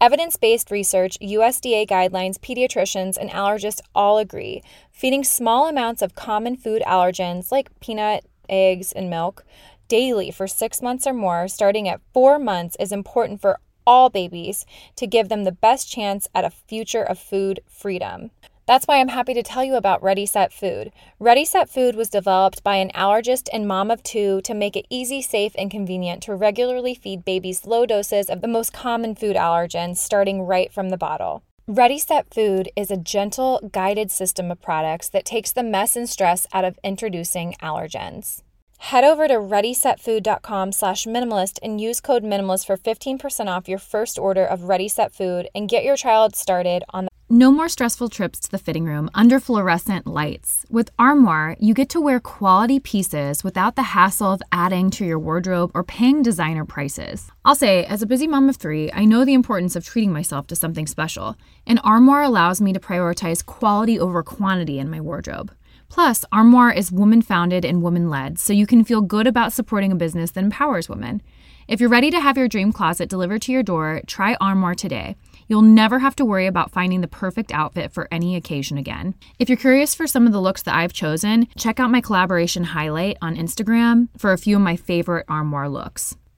Evidence 0.00 0.36
based 0.36 0.70
research, 0.70 1.18
USDA 1.20 1.86
guidelines, 1.86 2.38
pediatricians, 2.38 3.16
and 3.16 3.30
allergists 3.30 3.80
all 3.94 4.18
agree 4.18 4.62
feeding 4.90 5.22
small 5.22 5.68
amounts 5.68 6.02
of 6.02 6.14
common 6.14 6.56
food 6.56 6.82
allergens 6.86 7.52
like 7.52 7.78
peanut, 7.80 8.24
eggs, 8.48 8.92
and 8.92 9.10
milk 9.10 9.44
daily 9.88 10.30
for 10.30 10.46
six 10.46 10.80
months 10.80 11.06
or 11.06 11.12
more, 11.12 11.48
starting 11.48 11.88
at 11.88 12.00
four 12.14 12.38
months, 12.38 12.76
is 12.78 12.92
important 12.92 13.40
for 13.40 13.58
all 13.90 14.08
babies 14.08 14.64
to 14.94 15.04
give 15.04 15.28
them 15.28 15.42
the 15.42 15.50
best 15.50 15.90
chance 15.90 16.28
at 16.32 16.44
a 16.44 16.50
future 16.50 17.02
of 17.02 17.18
food 17.18 17.58
freedom. 17.66 18.30
That's 18.64 18.86
why 18.86 19.00
I'm 19.00 19.08
happy 19.08 19.34
to 19.34 19.42
tell 19.42 19.64
you 19.64 19.74
about 19.74 20.00
Ready 20.00 20.26
Set 20.26 20.52
Food. 20.52 20.92
Ready 21.18 21.44
Set 21.44 21.68
Food 21.68 21.96
was 21.96 22.08
developed 22.08 22.62
by 22.62 22.76
an 22.76 22.92
allergist 22.94 23.48
and 23.52 23.66
mom 23.66 23.90
of 23.90 24.04
two 24.04 24.42
to 24.42 24.54
make 24.54 24.76
it 24.76 24.86
easy, 24.90 25.20
safe, 25.20 25.56
and 25.58 25.72
convenient 25.72 26.22
to 26.22 26.36
regularly 26.36 26.94
feed 26.94 27.24
babies 27.24 27.66
low 27.66 27.84
doses 27.84 28.30
of 28.30 28.42
the 28.42 28.46
most 28.46 28.72
common 28.72 29.16
food 29.16 29.34
allergens 29.34 29.96
starting 29.96 30.42
right 30.42 30.72
from 30.72 30.90
the 30.90 30.96
bottle. 30.96 31.42
Ready 31.66 31.98
Set 31.98 32.32
Food 32.32 32.70
is 32.76 32.92
a 32.92 32.96
gentle, 32.96 33.58
guided 33.72 34.12
system 34.12 34.52
of 34.52 34.62
products 34.62 35.08
that 35.08 35.24
takes 35.24 35.50
the 35.50 35.64
mess 35.64 35.96
and 35.96 36.08
stress 36.08 36.46
out 36.52 36.64
of 36.64 36.78
introducing 36.84 37.54
allergens. 37.60 38.42
Head 38.80 39.04
over 39.04 39.28
to 39.28 39.34
readysetfood.com 39.34 40.72
slash 40.72 41.04
minimalist 41.04 41.58
and 41.62 41.78
use 41.78 42.00
code 42.00 42.24
minimalist 42.24 42.64
for 42.64 42.78
15% 42.78 43.46
off 43.46 43.68
your 43.68 43.78
first 43.78 44.18
order 44.18 44.44
of 44.44 44.64
Ready 44.64 44.88
Set 44.88 45.12
Food 45.12 45.48
and 45.54 45.68
get 45.68 45.84
your 45.84 45.98
child 45.98 46.34
started 46.34 46.82
on 46.88 47.04
the 47.04 47.10
no 47.32 47.52
more 47.52 47.68
stressful 47.68 48.08
trips 48.08 48.40
to 48.40 48.50
the 48.50 48.58
fitting 48.58 48.86
room 48.86 49.08
under 49.14 49.38
fluorescent 49.38 50.04
lights. 50.04 50.66
With 50.68 50.90
Armoire, 50.98 51.56
you 51.60 51.74
get 51.74 51.88
to 51.90 52.00
wear 52.00 52.18
quality 52.18 52.80
pieces 52.80 53.44
without 53.44 53.76
the 53.76 53.94
hassle 53.94 54.32
of 54.32 54.42
adding 54.50 54.90
to 54.90 55.04
your 55.04 55.18
wardrobe 55.18 55.70
or 55.72 55.84
paying 55.84 56.24
designer 56.24 56.64
prices. 56.64 57.30
I'll 57.44 57.54
say, 57.54 57.84
as 57.84 58.02
a 58.02 58.06
busy 58.06 58.26
mom 58.26 58.48
of 58.48 58.56
three, 58.56 58.90
I 58.92 59.04
know 59.04 59.24
the 59.24 59.34
importance 59.34 59.76
of 59.76 59.84
treating 59.84 60.12
myself 60.12 60.48
to 60.48 60.56
something 60.56 60.88
special, 60.88 61.36
and 61.68 61.78
Armoire 61.84 62.22
allows 62.22 62.60
me 62.60 62.72
to 62.72 62.80
prioritize 62.80 63.46
quality 63.46 63.96
over 63.96 64.24
quantity 64.24 64.80
in 64.80 64.90
my 64.90 65.00
wardrobe. 65.00 65.52
Plus, 65.90 66.24
Armoire 66.30 66.72
is 66.72 66.92
woman 66.92 67.20
founded 67.20 67.64
and 67.64 67.82
woman 67.82 68.08
led, 68.08 68.38
so 68.38 68.52
you 68.52 68.66
can 68.66 68.84
feel 68.84 69.00
good 69.00 69.26
about 69.26 69.52
supporting 69.52 69.90
a 69.90 69.96
business 69.96 70.30
that 70.30 70.44
empowers 70.44 70.88
women. 70.88 71.20
If 71.66 71.80
you're 71.80 71.90
ready 71.90 72.10
to 72.12 72.20
have 72.20 72.38
your 72.38 72.48
dream 72.48 72.72
closet 72.72 73.08
delivered 73.08 73.42
to 73.42 73.52
your 73.52 73.64
door, 73.64 74.00
try 74.06 74.36
Armoire 74.40 74.76
today. 74.76 75.16
You'll 75.48 75.62
never 75.62 75.98
have 75.98 76.14
to 76.16 76.24
worry 76.24 76.46
about 76.46 76.70
finding 76.70 77.00
the 77.00 77.08
perfect 77.08 77.52
outfit 77.52 77.92
for 77.92 78.06
any 78.12 78.36
occasion 78.36 78.78
again. 78.78 79.16
If 79.40 79.48
you're 79.48 79.58
curious 79.58 79.94
for 79.94 80.06
some 80.06 80.26
of 80.26 80.32
the 80.32 80.40
looks 80.40 80.62
that 80.62 80.76
I've 80.76 80.92
chosen, 80.92 81.48
check 81.56 81.80
out 81.80 81.90
my 81.90 82.00
collaboration 82.00 82.64
highlight 82.64 83.18
on 83.20 83.36
Instagram 83.36 84.08
for 84.16 84.32
a 84.32 84.38
few 84.38 84.56
of 84.56 84.62
my 84.62 84.76
favorite 84.76 85.26
armoire 85.28 85.68
looks 85.68 86.16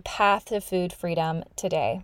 path 0.00 0.46
to 0.46 0.60
food 0.60 0.92
freedom 0.92 1.44
today? 1.56 2.02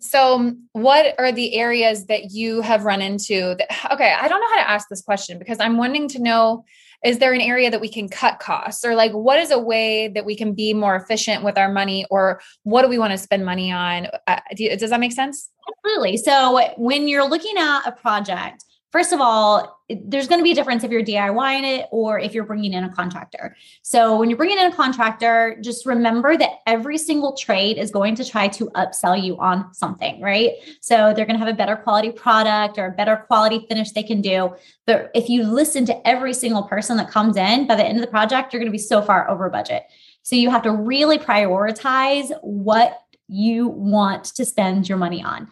So, 0.00 0.52
what 0.72 1.14
are 1.18 1.32
the 1.32 1.54
areas 1.54 2.06
that 2.06 2.32
you 2.32 2.60
have 2.60 2.84
run 2.84 3.00
into 3.00 3.56
that? 3.58 3.92
Okay, 3.92 4.12
I 4.12 4.28
don't 4.28 4.40
know 4.40 4.50
how 4.50 4.62
to 4.62 4.70
ask 4.70 4.88
this 4.88 5.00
question 5.00 5.38
because 5.38 5.58
I'm 5.60 5.78
wanting 5.78 6.08
to 6.08 6.18
know 6.18 6.64
is 7.02 7.18
there 7.18 7.32
an 7.32 7.40
area 7.40 7.70
that 7.70 7.80
we 7.80 7.88
can 7.88 8.08
cut 8.08 8.38
costs 8.38 8.84
or 8.84 8.94
like 8.94 9.12
what 9.12 9.38
is 9.38 9.50
a 9.50 9.58
way 9.58 10.08
that 10.08 10.24
we 10.24 10.36
can 10.36 10.54
be 10.54 10.72
more 10.72 10.96
efficient 10.96 11.42
with 11.42 11.58
our 11.58 11.70
money 11.70 12.06
or 12.10 12.40
what 12.62 12.82
do 12.82 12.88
we 12.88 12.98
want 12.98 13.12
to 13.12 13.18
spend 13.18 13.44
money 13.44 13.72
on? 13.72 14.08
Uh, 14.26 14.40
do, 14.54 14.74
does 14.76 14.90
that 14.90 15.00
make 15.00 15.12
sense? 15.12 15.50
Absolutely. 15.68 16.18
So, 16.18 16.60
when 16.76 17.08
you're 17.08 17.28
looking 17.28 17.56
at 17.56 17.86
a 17.86 17.92
project, 17.92 18.64
first 18.94 19.12
of 19.12 19.20
all, 19.20 19.82
there's 20.06 20.28
going 20.28 20.38
to 20.38 20.44
be 20.44 20.52
a 20.52 20.54
difference 20.54 20.84
if 20.84 20.90
you're 20.92 21.02
DIYing 21.02 21.64
it 21.64 21.88
or 21.90 22.16
if 22.16 22.32
you're 22.32 22.44
bringing 22.44 22.74
in 22.74 22.84
a 22.84 22.94
contractor. 22.94 23.56
So 23.82 24.16
when 24.16 24.30
you're 24.30 24.36
bringing 24.36 24.56
in 24.56 24.66
a 24.66 24.72
contractor, 24.72 25.58
just 25.60 25.84
remember 25.84 26.36
that 26.36 26.60
every 26.64 26.96
single 26.96 27.36
trade 27.36 27.76
is 27.76 27.90
going 27.90 28.14
to 28.14 28.24
try 28.24 28.46
to 28.46 28.66
upsell 28.76 29.20
you 29.20 29.36
on 29.40 29.74
something, 29.74 30.20
right? 30.20 30.52
So 30.80 31.12
they're 31.12 31.26
going 31.26 31.36
to 31.36 31.44
have 31.44 31.52
a 31.52 31.56
better 31.56 31.74
quality 31.74 32.12
product 32.12 32.78
or 32.78 32.86
a 32.86 32.92
better 32.92 33.16
quality 33.26 33.66
finish 33.68 33.90
they 33.90 34.04
can 34.04 34.20
do. 34.20 34.54
But 34.86 35.10
if 35.12 35.28
you 35.28 35.42
listen 35.42 35.84
to 35.86 36.06
every 36.06 36.32
single 36.32 36.62
person 36.62 36.96
that 36.98 37.10
comes 37.10 37.36
in, 37.36 37.66
by 37.66 37.74
the 37.74 37.84
end 37.84 37.98
of 37.98 38.00
the 38.00 38.10
project, 38.12 38.52
you're 38.52 38.60
going 38.60 38.70
to 38.70 38.78
be 38.78 38.78
so 38.78 39.02
far 39.02 39.28
over 39.28 39.50
budget. 39.50 39.86
So 40.22 40.36
you 40.36 40.50
have 40.50 40.62
to 40.62 40.70
really 40.70 41.18
prioritize 41.18 42.30
what 42.42 43.00
you 43.26 43.66
want 43.66 44.26
to 44.36 44.44
spend 44.44 44.88
your 44.88 44.98
money 44.98 45.20
on. 45.20 45.48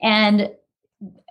And 0.00 0.50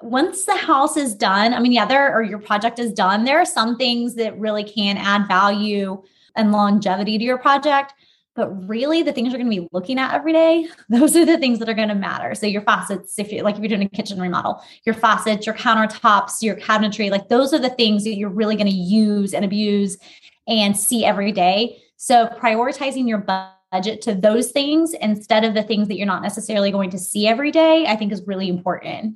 once 0.02 0.46
the 0.46 0.56
house 0.56 0.96
is 0.98 1.16
done, 1.16 1.54
I 1.54 1.60
mean, 1.60 1.72
yeah, 1.72 1.86
there 1.86 2.14
or 2.14 2.22
your 2.22 2.40
project 2.40 2.80
is 2.80 2.94
done, 2.94 3.24
there 3.24 3.40
are 3.40 3.46
some 3.46 3.78
things 3.78 4.16
that 4.16 4.38
really 4.40 4.64
can 4.64 4.98
add 4.98 5.28
value 5.28 6.02
and 6.36 6.52
longevity 6.52 7.18
to 7.18 7.24
your 7.24 7.38
project. 7.38 7.94
But 8.36 8.68
really, 8.68 9.02
the 9.02 9.14
things 9.14 9.32
you're 9.32 9.42
going 9.42 9.50
to 9.50 9.62
be 9.62 9.70
looking 9.72 9.98
at 9.98 10.14
every 10.14 10.34
day, 10.34 10.68
those 10.90 11.16
are 11.16 11.26
the 11.26 11.38
things 11.38 11.60
that 11.60 11.70
are 11.70 11.74
going 11.74 11.90
to 11.90 11.96
matter. 11.96 12.36
So 12.36 12.46
your 12.46 12.62
faucets, 12.62 13.18
if 13.18 13.32
you 13.32 13.42
like, 13.44 13.56
if 13.56 13.62
you're 13.62 13.70
doing 13.70 13.84
a 13.84 13.90
kitchen 13.90 14.20
remodel, 14.20 14.62
your 14.86 14.94
faucets, 14.94 15.46
your 15.46 15.56
countertops, 15.56 16.42
your 16.42 16.58
cabinetry, 16.58 17.10
like 17.10 17.30
those 17.30 17.54
are 17.54 17.60
the 17.60 17.70
things 17.70 18.04
that 18.04 18.16
you're 18.16 18.30
really 18.30 18.56
going 18.56 18.70
to 18.70 18.74
use 18.74 19.34
and 19.34 19.46
abuse 19.46 19.98
and 20.48 20.78
see 20.78 21.06
every 21.06 21.32
day. 21.32 21.82
So 21.96 22.28
prioritizing 22.28 23.08
your 23.08 23.20
budget 23.72 24.02
to 24.02 24.14
those 24.14 24.52
things 24.52 24.94
instead 24.94 25.46
of 25.46 25.54
the 25.54 25.64
things 25.64 25.88
that 25.88 25.96
you're 25.96 26.06
not 26.06 26.22
necessarily 26.22 26.72
going 26.72 26.90
to 26.90 27.00
see 27.00 27.28
every 27.28 27.52
day, 27.52 27.86
I 27.88 27.96
think 27.96 28.12
is 28.12 28.28
really 28.28 28.50
important 28.50 29.16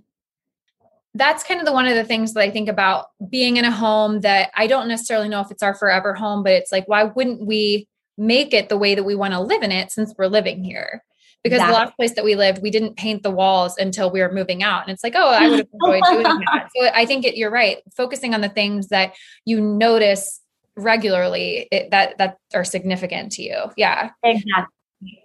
that's 1.16 1.44
kind 1.44 1.60
of 1.60 1.66
the 1.66 1.74
one 1.74 1.88
of 1.88 1.96
the 1.96 2.04
things 2.04 2.34
that 2.34 2.42
I 2.42 2.52
think 2.52 2.70
about 2.70 3.08
being 3.30 3.58
in 3.58 3.66
a 3.66 3.72
home 3.72 4.22
that 4.22 4.52
I 4.56 4.68
don't 4.68 4.88
necessarily 4.88 5.28
know 5.28 5.42
if 5.42 5.52
it's 5.52 5.64
our 5.64 5.74
forever 5.74 6.14
home, 6.14 6.44
but 6.44 6.54
it's 6.54 6.72
like, 6.72 6.88
why 6.88 7.04
wouldn't 7.04 7.46
we 7.46 7.88
make 8.18 8.54
it 8.54 8.70
the 8.70 8.78
way 8.78 8.96
that 8.96 9.04
we 9.04 9.16
want 9.16 9.34
to 9.34 9.40
live 9.40 9.64
in 9.64 9.72
it 9.72 9.92
since 9.92 10.14
we're 10.18 10.28
living 10.28 10.64
here? 10.64 11.04
Because 11.44 11.58
exactly. 11.58 11.74
the 11.74 11.80
last 11.80 11.96
place 11.96 12.14
that 12.16 12.26
we 12.26 12.36
lived, 12.36 12.62
we 12.62 12.70
didn't 12.70 12.98
paint 12.98 13.24
the 13.24 13.32
walls 13.32 13.78
until 13.78 14.12
we 14.12 14.20
were 14.20 14.32
moving 14.32 14.62
out. 14.62 14.84
And 14.84 14.92
it's 14.92 15.04
like, 15.04 15.16
oh, 15.16 15.30
I 15.30 15.48
would 15.48 15.60
have 15.60 15.68
enjoyed 15.82 16.04
doing 16.12 16.24
that. 16.24 16.68
So 16.76 16.90
I 16.94 17.06
think 17.06 17.26
it, 17.26 17.38
you're 17.38 17.50
right. 17.50 17.78
Focusing 17.96 18.34
on 18.34 18.42
the 18.42 18.50
things 18.50 18.90
that 18.90 19.16
you 19.46 19.62
notice 19.62 20.42
regularly 20.76 21.68
it, 21.72 21.92
that 21.92 22.18
that 22.18 22.38
are 22.54 22.64
significant 22.64 23.32
to 23.34 23.42
you. 23.42 23.72
Yeah. 23.78 24.12
Exactly. 24.24 24.76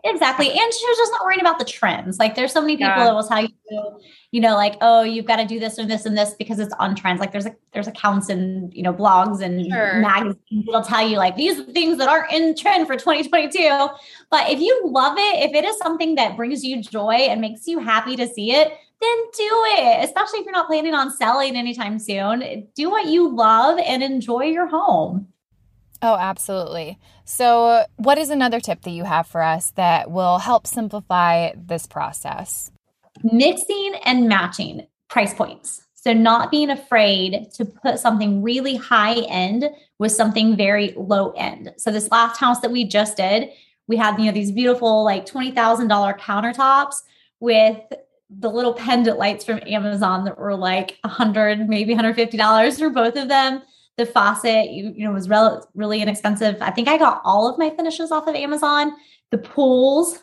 Exactly. 0.04 0.48
And 0.50 0.72
she 0.72 0.86
was 0.86 0.96
just 0.96 1.12
not 1.12 1.24
worrying 1.24 1.40
about 1.40 1.58
the 1.58 1.64
trends. 1.64 2.18
Like 2.18 2.36
there's 2.36 2.52
so 2.52 2.60
many 2.60 2.76
people 2.76 2.88
yeah. 2.90 3.04
that 3.04 3.14
will 3.14 3.26
tell 3.26 3.42
you, 3.42 3.98
you 4.30 4.40
know, 4.40 4.54
like, 4.54 4.76
oh, 4.80 5.02
you've 5.02 5.24
got 5.24 5.36
to 5.36 5.46
do 5.46 5.58
this 5.58 5.78
or 5.80 5.84
this 5.84 6.06
and 6.06 6.16
this 6.16 6.34
because 6.34 6.60
it's 6.60 6.72
on 6.78 6.94
trends. 6.94 7.18
Like 7.18 7.32
there's 7.32 7.46
a 7.46 7.56
there's 7.72 7.88
accounts 7.88 8.28
and 8.28 8.72
you 8.72 8.84
know, 8.84 8.94
blogs 8.94 9.42
and 9.42 9.66
sure. 9.66 10.00
magazines 10.00 10.66
that'll 10.66 10.82
tell 10.82 11.06
you 11.06 11.16
like 11.16 11.36
these 11.36 11.58
are 11.58 11.64
things 11.64 11.98
that 11.98 12.08
aren't 12.08 12.32
in 12.32 12.54
trend 12.54 12.86
for 12.86 12.94
2022. 12.94 13.88
But 14.30 14.48
if 14.48 14.60
you 14.60 14.80
love 14.84 15.18
it, 15.18 15.50
if 15.50 15.54
it 15.54 15.64
is 15.64 15.76
something 15.78 16.14
that 16.14 16.36
brings 16.36 16.62
you 16.62 16.80
joy 16.80 17.14
and 17.14 17.40
makes 17.40 17.66
you 17.66 17.80
happy 17.80 18.14
to 18.14 18.28
see 18.28 18.52
it, 18.52 18.68
then 18.68 19.16
do 19.36 19.62
it. 19.78 20.04
Especially 20.04 20.38
if 20.38 20.44
you're 20.44 20.52
not 20.52 20.68
planning 20.68 20.94
on 20.94 21.10
selling 21.10 21.56
anytime 21.56 21.98
soon. 21.98 22.68
Do 22.76 22.90
what 22.90 23.06
you 23.06 23.34
love 23.34 23.80
and 23.84 24.04
enjoy 24.04 24.44
your 24.44 24.68
home. 24.68 25.28
Oh, 26.00 26.16
absolutely. 26.16 26.98
So, 27.24 27.84
what 27.96 28.18
is 28.18 28.30
another 28.30 28.60
tip 28.60 28.82
that 28.82 28.90
you 28.90 29.04
have 29.04 29.26
for 29.26 29.42
us 29.42 29.72
that 29.76 30.10
will 30.10 30.38
help 30.38 30.66
simplify 30.66 31.52
this 31.56 31.86
process? 31.86 32.70
Mixing 33.22 33.94
and 34.04 34.28
matching 34.28 34.86
price 35.08 35.32
points. 35.32 35.82
So, 35.94 36.12
not 36.12 36.50
being 36.50 36.68
afraid 36.68 37.50
to 37.54 37.64
put 37.64 37.98
something 37.98 38.42
really 38.42 38.76
high 38.76 39.20
end 39.22 39.70
with 39.98 40.12
something 40.12 40.54
very 40.54 40.92
low 40.96 41.30
end. 41.32 41.72
So, 41.78 41.90
this 41.90 42.10
last 42.10 42.38
house 42.38 42.60
that 42.60 42.70
we 42.70 42.84
just 42.84 43.16
did, 43.16 43.48
we 43.88 43.96
had, 43.96 44.18
you 44.18 44.26
know, 44.26 44.32
these 44.32 44.52
beautiful 44.52 45.02
like 45.02 45.24
$20,000 45.24 46.18
countertops 46.18 46.96
with 47.40 47.80
the 48.30 48.50
little 48.50 48.74
pendant 48.74 49.18
lights 49.18 49.44
from 49.44 49.60
Amazon 49.66 50.24
that 50.24 50.38
were 50.38 50.56
like 50.56 50.98
a 51.04 51.08
hundred, 51.08 51.68
maybe 51.68 51.94
$150 51.94 52.78
for 52.78 52.90
both 52.90 53.16
of 53.16 53.28
them. 53.28 53.62
The 53.96 54.06
faucet, 54.06 54.70
you, 54.70 54.92
you 54.96 55.06
know, 55.06 55.12
was 55.12 55.28
rel- 55.28 55.68
really 55.74 56.02
inexpensive. 56.02 56.56
I 56.60 56.70
think 56.70 56.88
I 56.88 56.98
got 56.98 57.20
all 57.24 57.48
of 57.48 57.58
my 57.58 57.70
finishes 57.70 58.10
off 58.10 58.26
of 58.26 58.34
Amazon. 58.34 58.92
The 59.30 59.38
pools, 59.38 60.18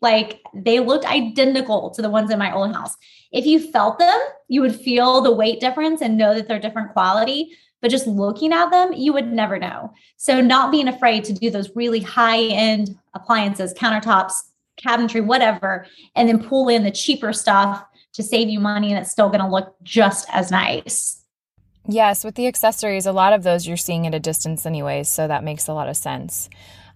like 0.00 0.40
they 0.54 0.80
looked 0.80 1.04
identical 1.04 1.90
to 1.90 2.02
the 2.02 2.10
ones 2.10 2.30
in 2.30 2.38
my 2.38 2.54
old 2.54 2.74
house. 2.74 2.96
If 3.32 3.44
you 3.44 3.70
felt 3.72 3.98
them, 3.98 4.18
you 4.46 4.60
would 4.60 4.74
feel 4.74 5.20
the 5.20 5.32
weight 5.32 5.60
difference 5.60 6.00
and 6.00 6.16
know 6.16 6.34
that 6.34 6.46
they're 6.46 6.60
different 6.60 6.92
quality. 6.92 7.50
But 7.80 7.90
just 7.90 8.06
looking 8.06 8.52
at 8.52 8.70
them, 8.70 8.92
you 8.92 9.12
would 9.12 9.32
never 9.32 9.58
know. 9.58 9.92
So, 10.16 10.40
not 10.40 10.72
being 10.72 10.88
afraid 10.88 11.24
to 11.24 11.32
do 11.32 11.48
those 11.48 11.74
really 11.76 12.00
high 12.00 12.42
end 12.42 12.98
appliances, 13.14 13.72
countertops, 13.74 14.34
cabinetry, 14.78 15.24
whatever, 15.24 15.86
and 16.16 16.28
then 16.28 16.42
pull 16.42 16.68
in 16.68 16.82
the 16.82 16.90
cheaper 16.90 17.32
stuff 17.32 17.84
to 18.14 18.22
save 18.22 18.48
you 18.48 18.58
money 18.58 18.90
and 18.90 18.98
it's 18.98 19.10
still 19.10 19.28
going 19.28 19.40
to 19.40 19.48
look 19.48 19.76
just 19.82 20.26
as 20.32 20.50
nice. 20.50 21.17
Yes, 21.90 22.22
with 22.22 22.34
the 22.34 22.46
accessories, 22.46 23.06
a 23.06 23.12
lot 23.12 23.32
of 23.32 23.42
those 23.42 23.66
you're 23.66 23.78
seeing 23.78 24.06
at 24.06 24.14
a 24.14 24.20
distance, 24.20 24.66
anyways. 24.66 25.08
So 25.08 25.26
that 25.26 25.42
makes 25.42 25.68
a 25.68 25.72
lot 25.72 25.88
of 25.88 25.96
sense. 25.96 26.50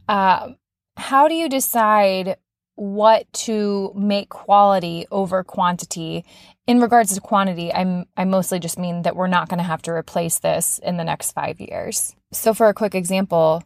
Uh, 0.06 0.50
how 0.98 1.28
do 1.28 1.34
you 1.34 1.48
decide 1.48 2.36
what 2.74 3.32
to 3.32 3.90
make 3.96 4.28
quality 4.28 5.06
over 5.10 5.42
quantity? 5.42 6.26
In 6.66 6.78
regards 6.78 7.14
to 7.14 7.20
quantity, 7.22 7.72
I'm 7.72 8.04
I 8.18 8.24
mostly 8.24 8.58
just 8.58 8.78
mean 8.78 9.02
that 9.02 9.16
we're 9.16 9.28
not 9.28 9.48
going 9.48 9.58
to 9.58 9.64
have 9.64 9.80
to 9.82 9.92
replace 9.92 10.38
this 10.40 10.78
in 10.82 10.98
the 10.98 11.04
next 11.04 11.32
5 11.32 11.58
years. 11.58 12.14
So 12.30 12.52
for 12.52 12.68
a 12.68 12.74
quick 12.74 12.94
example, 12.94 13.62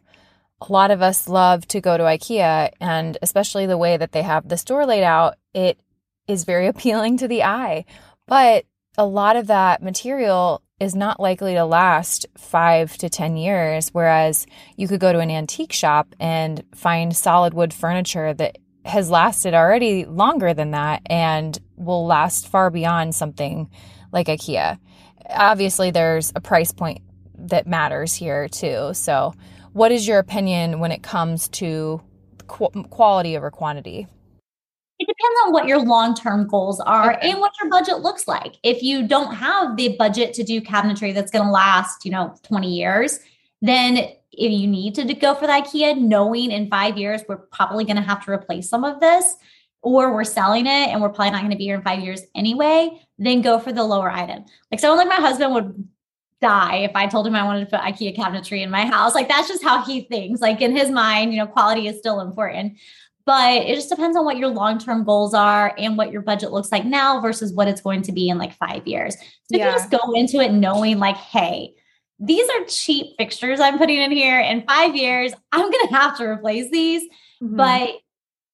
a 0.61 0.71
lot 0.71 0.91
of 0.91 1.01
us 1.01 1.27
love 1.27 1.67
to 1.67 1.81
go 1.81 1.97
to 1.97 2.03
IKEA, 2.03 2.71
and 2.79 3.17
especially 3.21 3.65
the 3.65 3.77
way 3.77 3.97
that 3.97 4.13
they 4.13 4.23
have 4.23 4.47
the 4.47 4.57
store 4.57 4.85
laid 4.85 5.03
out, 5.03 5.35
it 5.53 5.77
is 6.25 6.45
very 6.45 6.67
appealing 6.73 7.17
to 7.17 7.27
the 7.27 7.43
eye. 7.43 7.83
But 8.27 8.65
a 8.97 9.05
lot 9.05 9.35
of 9.35 9.47
that 9.47 9.83
material 9.83 10.61
is 10.79 10.95
not 10.95 11.19
likely 11.19 11.55
to 11.55 11.65
last 11.65 12.25
five 12.37 12.95
to 12.97 13.09
10 13.09 13.35
years. 13.35 13.89
Whereas 13.89 14.45
you 14.75 14.87
could 14.87 14.99
go 14.99 15.11
to 15.11 15.19
an 15.19 15.31
antique 15.31 15.73
shop 15.73 16.15
and 16.19 16.63
find 16.75 17.15
solid 17.15 17.53
wood 17.53 17.73
furniture 17.73 18.33
that 18.35 18.57
has 18.85 19.09
lasted 19.09 19.53
already 19.53 20.05
longer 20.05 20.53
than 20.53 20.71
that 20.71 21.01
and 21.07 21.59
will 21.75 22.05
last 22.05 22.47
far 22.47 22.69
beyond 22.69 23.15
something 23.15 23.69
like 24.11 24.27
IKEA. 24.27 24.77
Obviously, 25.29 25.91
there's 25.91 26.31
a 26.35 26.41
price 26.41 26.71
point 26.71 27.01
that 27.37 27.67
matters 27.67 28.13
here 28.13 28.47
too. 28.47 28.91
So, 28.93 29.33
what 29.73 29.91
is 29.91 30.07
your 30.07 30.19
opinion 30.19 30.79
when 30.79 30.91
it 30.91 31.03
comes 31.03 31.49
to 31.49 32.01
qu- 32.47 32.83
quality 32.89 33.35
over 33.35 33.51
quantity? 33.51 34.07
It 35.07 35.15
depends 35.15 35.39
on 35.45 35.53
what 35.53 35.67
your 35.67 35.79
long 35.79 36.15
term 36.15 36.47
goals 36.47 36.81
are 36.81 37.13
okay. 37.13 37.31
and 37.31 37.39
what 37.39 37.53
your 37.61 37.69
budget 37.69 37.99
looks 37.99 38.27
like. 38.27 38.57
If 38.63 38.83
you 38.83 39.07
don't 39.07 39.33
have 39.33 39.77
the 39.77 39.95
budget 39.97 40.33
to 40.33 40.43
do 40.43 40.59
cabinetry 40.59 41.13
that's 41.13 41.31
going 41.31 41.45
to 41.45 41.51
last, 41.51 42.03
you 42.03 42.11
know, 42.11 42.35
20 42.43 42.69
years, 42.69 43.19
then 43.61 43.97
if 43.97 44.51
you 44.51 44.67
need 44.67 44.95
to 44.95 45.13
go 45.13 45.33
for 45.33 45.47
the 45.47 45.53
IKEA, 45.53 45.97
knowing 45.97 46.51
in 46.51 46.69
five 46.69 46.97
years 46.97 47.21
we're 47.27 47.37
probably 47.37 47.85
going 47.85 47.95
to 47.95 48.01
have 48.01 48.23
to 48.25 48.31
replace 48.31 48.69
some 48.69 48.83
of 48.83 48.99
this, 48.99 49.35
or 49.81 50.13
we're 50.13 50.25
selling 50.25 50.65
it 50.65 50.89
and 50.89 51.01
we're 51.01 51.09
probably 51.09 51.31
not 51.31 51.39
going 51.39 51.51
to 51.51 51.57
be 51.57 51.63
here 51.63 51.75
in 51.75 51.81
five 51.81 52.03
years 52.03 52.21
anyway, 52.35 53.01
then 53.17 53.41
go 53.41 53.59
for 53.59 53.71
the 53.71 53.83
lower 53.83 54.11
item. 54.11 54.43
Like 54.71 54.81
someone 54.81 54.97
like 54.97 55.07
my 55.07 55.25
husband 55.25 55.53
would 55.53 55.87
die 56.41 56.77
if 56.77 56.91
I 56.95 57.07
told 57.07 57.25
him 57.25 57.35
I 57.35 57.43
wanted 57.43 57.61
to 57.61 57.77
put 57.77 57.79
IKEA 57.79 58.15
cabinetry 58.15 58.61
in 58.61 58.69
my 58.69 58.85
house. 58.85 59.15
Like 59.15 59.27
that's 59.27 59.47
just 59.47 59.63
how 59.63 59.83
he 59.83 60.01
thinks. 60.01 60.41
Like 60.41 60.61
in 60.61 60.75
his 60.75 60.89
mind, 60.89 61.33
you 61.33 61.39
know, 61.39 61.47
quality 61.47 61.87
is 61.87 61.97
still 61.97 62.19
important. 62.19 62.77
But 63.27 63.63
it 63.63 63.75
just 63.75 63.89
depends 63.89 64.15
on 64.15 64.23
what 64.23 64.37
your 64.37 64.47
long-term 64.47 65.03
goals 65.03 65.33
are 65.33 65.75
and 65.77 65.97
what 65.97 66.13
your 66.13 66.21
budget 66.21 66.53
looks 66.53 66.71
like 66.71 66.85
now 66.85 67.19
versus 67.19 67.51
what 67.51 67.67
it's 67.67 67.81
going 67.81 68.01
to 68.03 68.13
be 68.13 68.29
in 68.29 68.37
like 68.37 68.53
five 68.53 68.87
years. 68.87 69.15
So 69.15 69.57
yeah. 69.57 69.67
if 69.67 69.73
you 69.73 69.79
just 69.79 69.91
go 69.91 70.13
into 70.13 70.39
it 70.39 70.53
knowing 70.53 70.97
like, 70.97 71.17
hey, 71.17 71.73
these 72.19 72.49
are 72.49 72.63
cheap 72.69 73.15
fixtures 73.17 73.59
I'm 73.59 73.77
putting 73.77 73.97
in 73.97 74.11
here. 74.11 74.39
In 74.39 74.63
five 74.63 74.95
years, 74.95 75.33
I'm 75.51 75.69
gonna 75.69 75.91
have 75.91 76.17
to 76.19 76.23
replace 76.23 76.71
these. 76.71 77.03
Mm-hmm. 77.43 77.57
But 77.57 77.89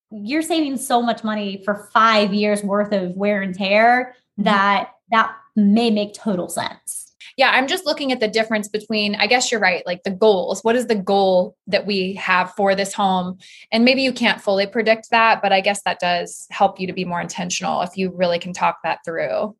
you're 0.10 0.42
saving 0.42 0.78
so 0.78 1.04
much 1.04 1.24
money 1.24 1.62
for 1.64 1.90
five 1.94 2.34
years 2.34 2.64
worth 2.64 2.94
of 2.94 3.16
wear 3.16 3.44
and 3.44 3.54
tear 3.54 4.16
mm-hmm. 4.40 4.44
that 4.46 4.90
that 5.12 5.36
may 5.56 5.92
make 5.92 6.16
total 6.16 6.50
sense 6.50 7.03
yeah, 7.38 7.52
I'm 7.52 7.68
just 7.68 7.86
looking 7.86 8.12
at 8.12 8.20
the 8.20 8.28
difference 8.28 8.68
between, 8.68 9.16
I 9.16 9.28
guess 9.28 9.52
you're 9.52 9.60
right, 9.60 9.86
like 9.86 10.04
the 10.04 10.12
goals. 10.12 10.64
What 10.64 10.76
is 10.76 10.88
the 10.88 10.96
goal 10.96 11.56
that 11.68 11.86
we 11.86 12.14
have 12.16 12.52
for 12.52 12.76
this 12.76 12.94
home? 12.94 13.38
And 13.72 13.84
maybe 13.84 14.04
you 14.04 14.14
can't 14.14 14.42
fully 14.42 14.68
predict 14.68 15.10
that, 15.10 15.42
but 15.42 15.52
I 15.52 15.62
guess 15.62 15.82
that 15.84 16.00
does 16.00 16.48
help 16.52 16.80
you 16.80 16.88
to 16.88 16.94
be 16.94 17.06
more 17.06 17.22
intentional 17.22 17.82
if 17.82 17.98
you 17.98 18.12
really 18.12 18.40
can 18.40 18.54
talk 18.54 18.80
that 18.84 19.00
through. 19.06 19.56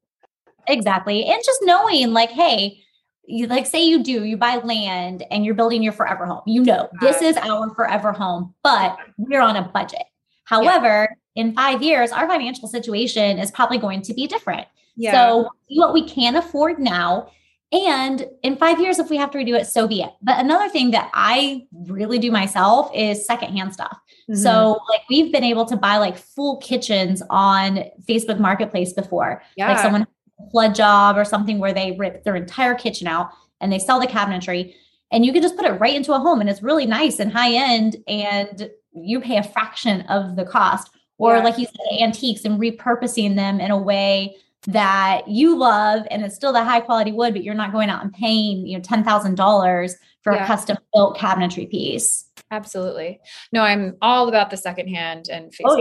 Exactly. 0.68 1.26
And 1.26 1.42
just 1.44 1.60
knowing, 1.64 2.14
like, 2.14 2.30
hey, 2.30 2.84
you 3.26 3.48
like 3.48 3.66
say 3.66 3.84
you 3.84 4.04
do 4.04 4.26
you 4.26 4.36
buy 4.36 4.58
land 4.58 5.24
and 5.32 5.46
you're 5.46 5.56
building 5.56 5.82
your 5.82 5.94
forever 5.94 6.26
home 6.26 6.42
you 6.46 6.62
know 6.64 6.90
this 7.00 7.22
is 7.22 7.38
our 7.38 7.74
forever 7.74 8.12
home 8.12 8.54
but 8.64 8.98
we're 9.18 9.42
on 9.42 9.56
a 9.56 9.62
budget 9.62 10.04
however 10.44 11.08
yeah. 11.36 11.44
in 11.44 11.54
five 11.54 11.82
years 11.82 12.12
our 12.12 12.28
financial 12.28 12.68
situation 12.68 13.40
is 13.40 13.50
probably 13.50 13.78
going 13.78 14.02
to 14.02 14.14
be 14.14 14.28
different 14.28 14.68
yeah. 14.98 15.14
so 15.14 15.50
what 15.70 15.94
we 15.94 16.06
can 16.06 16.36
afford 16.36 16.80
now 16.80 17.30
and 17.74 18.28
in 18.44 18.56
five 18.56 18.80
years, 18.80 19.00
if 19.00 19.10
we 19.10 19.18
have 19.18 19.32
to 19.32 19.40
redo 19.40 19.60
it, 19.60 19.66
so 19.66 19.88
be 19.88 20.04
it. 20.04 20.12
But 20.22 20.40
another 20.40 20.70
thing 20.70 20.92
that 20.92 21.10
I 21.16 21.66
really 21.88 22.20
do 22.20 22.30
myself 22.30 22.92
is 22.94 23.26
secondhand 23.26 23.74
stuff. 23.74 23.98
Mm-hmm. 24.30 24.36
So, 24.36 24.80
like, 24.90 25.02
we've 25.10 25.32
been 25.32 25.44
able 25.44 25.66
to 25.66 25.76
buy 25.76 25.98
like 25.98 26.16
full 26.16 26.58
kitchens 26.58 27.24
on 27.32 27.86
Facebook 28.08 28.40
Marketplace 28.40 28.94
before. 28.94 29.42
Yeah. 29.58 29.70
Like, 29.70 29.80
someone 29.80 30.06
flood 30.52 30.76
job 30.76 31.18
or 31.18 31.26
something 31.26 31.58
where 31.58 31.74
they 31.74 31.94
rip 31.94 32.24
their 32.24 32.36
entire 32.36 32.76
kitchen 32.76 33.08
out 33.08 33.32
and 33.60 33.74
they 33.74 33.80
sell 33.80 34.00
the 34.00 34.06
cabinetry. 34.06 34.76
And 35.12 35.26
you 35.26 35.34
can 35.34 35.42
just 35.42 35.56
put 35.56 35.66
it 35.66 35.80
right 35.80 35.96
into 35.96 36.14
a 36.14 36.20
home 36.20 36.42
and 36.42 36.50
it's 36.50 36.62
really 36.62 36.86
nice 36.86 37.20
and 37.20 37.32
high 37.32 37.54
end 37.54 37.98
and 38.08 38.70
you 38.94 39.20
pay 39.20 39.38
a 39.38 39.44
fraction 39.44 40.02
of 40.02 40.36
the 40.36 40.46
cost. 40.46 40.92
Or, 41.18 41.38
yeah. 41.38 41.44
like 41.44 41.58
you 41.58 41.66
said, 41.66 42.02
antiques 42.04 42.46
and 42.46 42.60
repurposing 42.60 43.36
them 43.36 43.60
in 43.60 43.72
a 43.72 43.78
way 43.78 44.36
that 44.68 45.28
you 45.28 45.58
love 45.58 46.06
and 46.10 46.24
it's 46.24 46.36
still 46.36 46.54
the 46.54 46.64
high 46.64 46.80
quality 46.80 47.12
wood, 47.12 47.34
but 47.34 47.44
you're 47.44 47.54
not 47.54 47.72
going 47.72 47.90
out 47.90 48.04
and 48.04 48.14
paying, 48.14 48.66
you 48.66 48.78
know, 48.78 48.82
$10,000 48.82 49.94
for 50.22 50.34
yeah. 50.34 50.44
a 50.44 50.48
custom 50.48 50.78
built 50.94 51.18
cabinetry 51.18 51.70
piece. 51.70 52.30
Absolutely. 52.50 53.20
No, 53.52 53.62
I'm 53.62 53.98
all 54.02 54.30
about 54.30 54.52
the 54.52 54.58
secondhand 54.58 55.28
and 55.30 55.52
Facebook. 55.52 55.66
Oh 55.66 55.78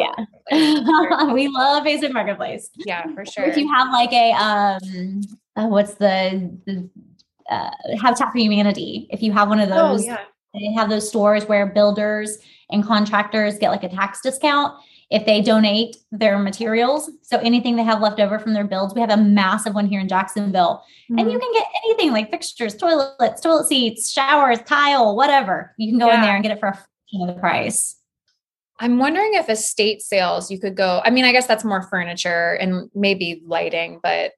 yeah. 0.51 1.33
we 1.33 1.49
love 1.49 1.85
Facebook 1.85 2.13
Marketplace. 2.13 2.71
Yeah, 2.87 3.05
for 3.15 3.25
sure. 3.25 3.45
If 3.45 3.57
you 3.57 3.73
have 3.73 3.89
like 3.93 4.13
a, 4.13 4.33
um, 4.33 5.21
uh, 5.55 5.67
what's 5.67 5.95
the, 5.95 6.59
the 6.67 6.89
uh, 7.51 7.71
Habitat 8.01 8.33
for 8.33 8.39
Humanity, 8.39 9.07
if 9.11 9.23
you 9.23 9.33
have 9.33 9.49
one 9.49 9.61
of 9.61 9.71
oh, 9.71 9.75
those, 9.75 10.03
oh, 10.03 10.07
yeah. 10.07 10.25
they 10.55 10.73
have 10.73 10.89
those 10.89 11.09
stores 11.09 11.45
where 11.45 11.67
builders 11.67 12.39
and 12.71 12.85
contractors 12.85 13.59
get 13.59 13.71
like 13.71 13.85
a 13.85 13.89
tax 13.89 14.21
discount 14.23 14.75
if 15.13 15.27
they 15.27 15.43
donate 15.43 15.97
their 16.11 16.39
materials. 16.39 17.11
So 17.21 17.37
anything 17.39 17.77
they 17.77 17.83
have 17.83 18.01
left 18.01 18.19
over 18.19 18.39
from 18.39 18.55
their 18.55 18.65
builds, 18.65 18.95
we 18.95 19.01
have 19.03 19.11
a 19.11 19.17
massive 19.17 19.75
one 19.75 19.87
here 19.87 20.01
in 20.01 20.09
Jacksonville. 20.09 20.83
Mm-hmm. 21.05 21.19
And 21.19 21.31
you 21.31 21.39
mm-hmm. 21.39 21.53
can 21.53 21.53
get 21.53 21.67
anything 21.85 22.13
like 22.13 22.31
fixtures, 22.31 22.75
toilets, 22.75 23.43
toilet 23.43 23.67
seats, 23.67 24.11
showers, 24.11 24.59
tile, 24.63 25.15
whatever. 25.15 25.75
You 25.77 25.93
can 25.93 25.99
go 25.99 26.07
yeah. 26.07 26.15
in 26.15 26.21
there 26.23 26.35
and 26.35 26.43
get 26.43 26.53
it 26.53 26.61
for 26.61 26.69
a 26.69 26.73
fraction 26.73 27.29
of 27.29 27.35
the 27.35 27.41
price. 27.41 27.97
I'm 28.81 28.99
wondering 28.99 29.35
if 29.35 29.51
estate 29.51 30.01
sales 30.01 30.51
you 30.51 30.59
could 30.59 30.77
go. 30.77 31.03
I 31.05 31.11
mean, 31.11 31.27
I 31.27 31.33
guess 31.33 31.47
that's 31.47 31.63
more 31.63 31.83
furniture 31.83 32.55
and 32.55 32.91
maybe 32.95 33.43
lighting, 33.47 34.01
but 34.03 34.33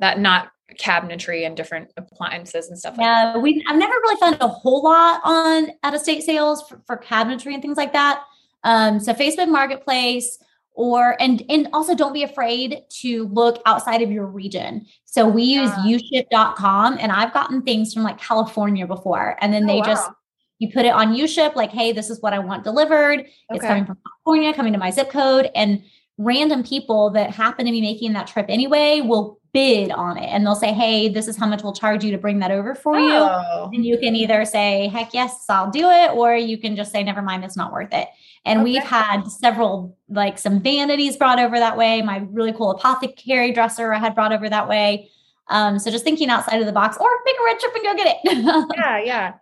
that 0.00 0.20
not 0.20 0.50
cabinetry 0.78 1.46
and 1.46 1.56
different 1.56 1.90
appliances 1.96 2.68
and 2.68 2.78
stuff 2.78 2.98
like 2.98 3.06
yeah, 3.06 3.32
that. 3.32 3.40
we 3.40 3.64
I've 3.66 3.78
never 3.78 3.94
really 3.94 4.20
found 4.20 4.36
a 4.40 4.46
whole 4.46 4.82
lot 4.82 5.22
on 5.24 5.70
at 5.82 5.94
estate 5.94 6.22
sales 6.22 6.62
for, 6.68 6.82
for 6.86 6.98
cabinetry 6.98 7.54
and 7.54 7.62
things 7.62 7.78
like 7.78 7.94
that. 7.94 8.22
Um, 8.68 9.00
so 9.00 9.14
Facebook 9.14 9.48
Marketplace 9.48 10.38
or 10.74 11.16
and 11.20 11.42
and 11.48 11.68
also 11.72 11.94
don't 11.94 12.12
be 12.12 12.22
afraid 12.22 12.82
to 13.00 13.26
look 13.28 13.62
outside 13.64 14.02
of 14.02 14.12
your 14.12 14.26
region. 14.26 14.86
So 15.06 15.26
we 15.26 15.42
use 15.42 15.70
yeah. 15.84 15.96
uship.com 15.96 16.98
and 17.00 17.10
I've 17.10 17.32
gotten 17.32 17.62
things 17.62 17.94
from 17.94 18.02
like 18.02 18.18
California 18.18 18.86
before 18.86 19.38
and 19.40 19.54
then 19.54 19.64
oh, 19.64 19.66
they 19.66 19.78
wow. 19.78 19.86
just 19.86 20.10
you 20.58 20.70
put 20.70 20.84
it 20.84 20.92
on 20.92 21.14
uship 21.14 21.56
like 21.56 21.70
hey 21.70 21.92
this 21.92 22.10
is 22.10 22.20
what 22.20 22.34
I 22.34 22.40
want 22.40 22.62
delivered. 22.62 23.20
Okay. 23.20 23.30
It's 23.52 23.64
coming 23.64 23.86
from 23.86 23.96
California, 24.06 24.52
coming 24.52 24.74
to 24.74 24.78
my 24.78 24.90
zip 24.90 25.08
code 25.08 25.50
and 25.54 25.82
random 26.18 26.62
people 26.62 27.08
that 27.10 27.30
happen 27.30 27.64
to 27.64 27.72
be 27.72 27.80
making 27.80 28.12
that 28.12 28.26
trip 28.26 28.46
anyway 28.50 29.00
will 29.00 29.38
bid 29.52 29.90
on 29.90 30.18
it 30.18 30.26
and 30.26 30.44
they'll 30.44 30.54
say, 30.54 30.72
Hey, 30.72 31.08
this 31.08 31.26
is 31.26 31.36
how 31.36 31.46
much 31.46 31.62
we'll 31.62 31.72
charge 31.72 32.04
you 32.04 32.10
to 32.12 32.18
bring 32.18 32.40
that 32.40 32.50
over 32.50 32.74
for 32.74 32.96
oh. 32.96 33.00
you. 33.00 33.76
And 33.76 33.84
you 33.84 33.98
can 33.98 34.14
either 34.14 34.44
say, 34.44 34.88
Heck 34.88 35.14
yes, 35.14 35.46
I'll 35.48 35.70
do 35.70 35.88
it, 35.88 36.12
or 36.12 36.36
you 36.36 36.58
can 36.58 36.76
just 36.76 36.92
say, 36.92 37.02
Never 37.02 37.22
mind, 37.22 37.44
it's 37.44 37.56
not 37.56 37.72
worth 37.72 37.92
it. 37.92 38.08
And 38.44 38.60
okay. 38.60 38.64
we've 38.64 38.82
had 38.82 39.24
several, 39.26 39.96
like 40.08 40.38
some 40.38 40.60
vanities 40.60 41.16
brought 41.16 41.38
over 41.38 41.58
that 41.58 41.76
way. 41.76 42.02
My 42.02 42.26
really 42.30 42.52
cool 42.52 42.70
apothecary 42.70 43.52
dresser 43.52 43.92
I 43.92 43.98
had 43.98 44.14
brought 44.14 44.32
over 44.32 44.48
that 44.48 44.68
way. 44.68 45.10
Um, 45.48 45.78
so 45.78 45.90
just 45.90 46.04
thinking 46.04 46.28
outside 46.28 46.60
of 46.60 46.66
the 46.66 46.72
box 46.72 46.96
or 46.98 47.08
make 47.24 47.36
a 47.40 47.44
road 47.44 47.58
trip 47.60 47.74
and 47.74 47.84
go 47.84 47.94
get 47.94 48.18
it. 48.22 48.76
yeah, 48.76 48.98
yeah. 49.00 49.34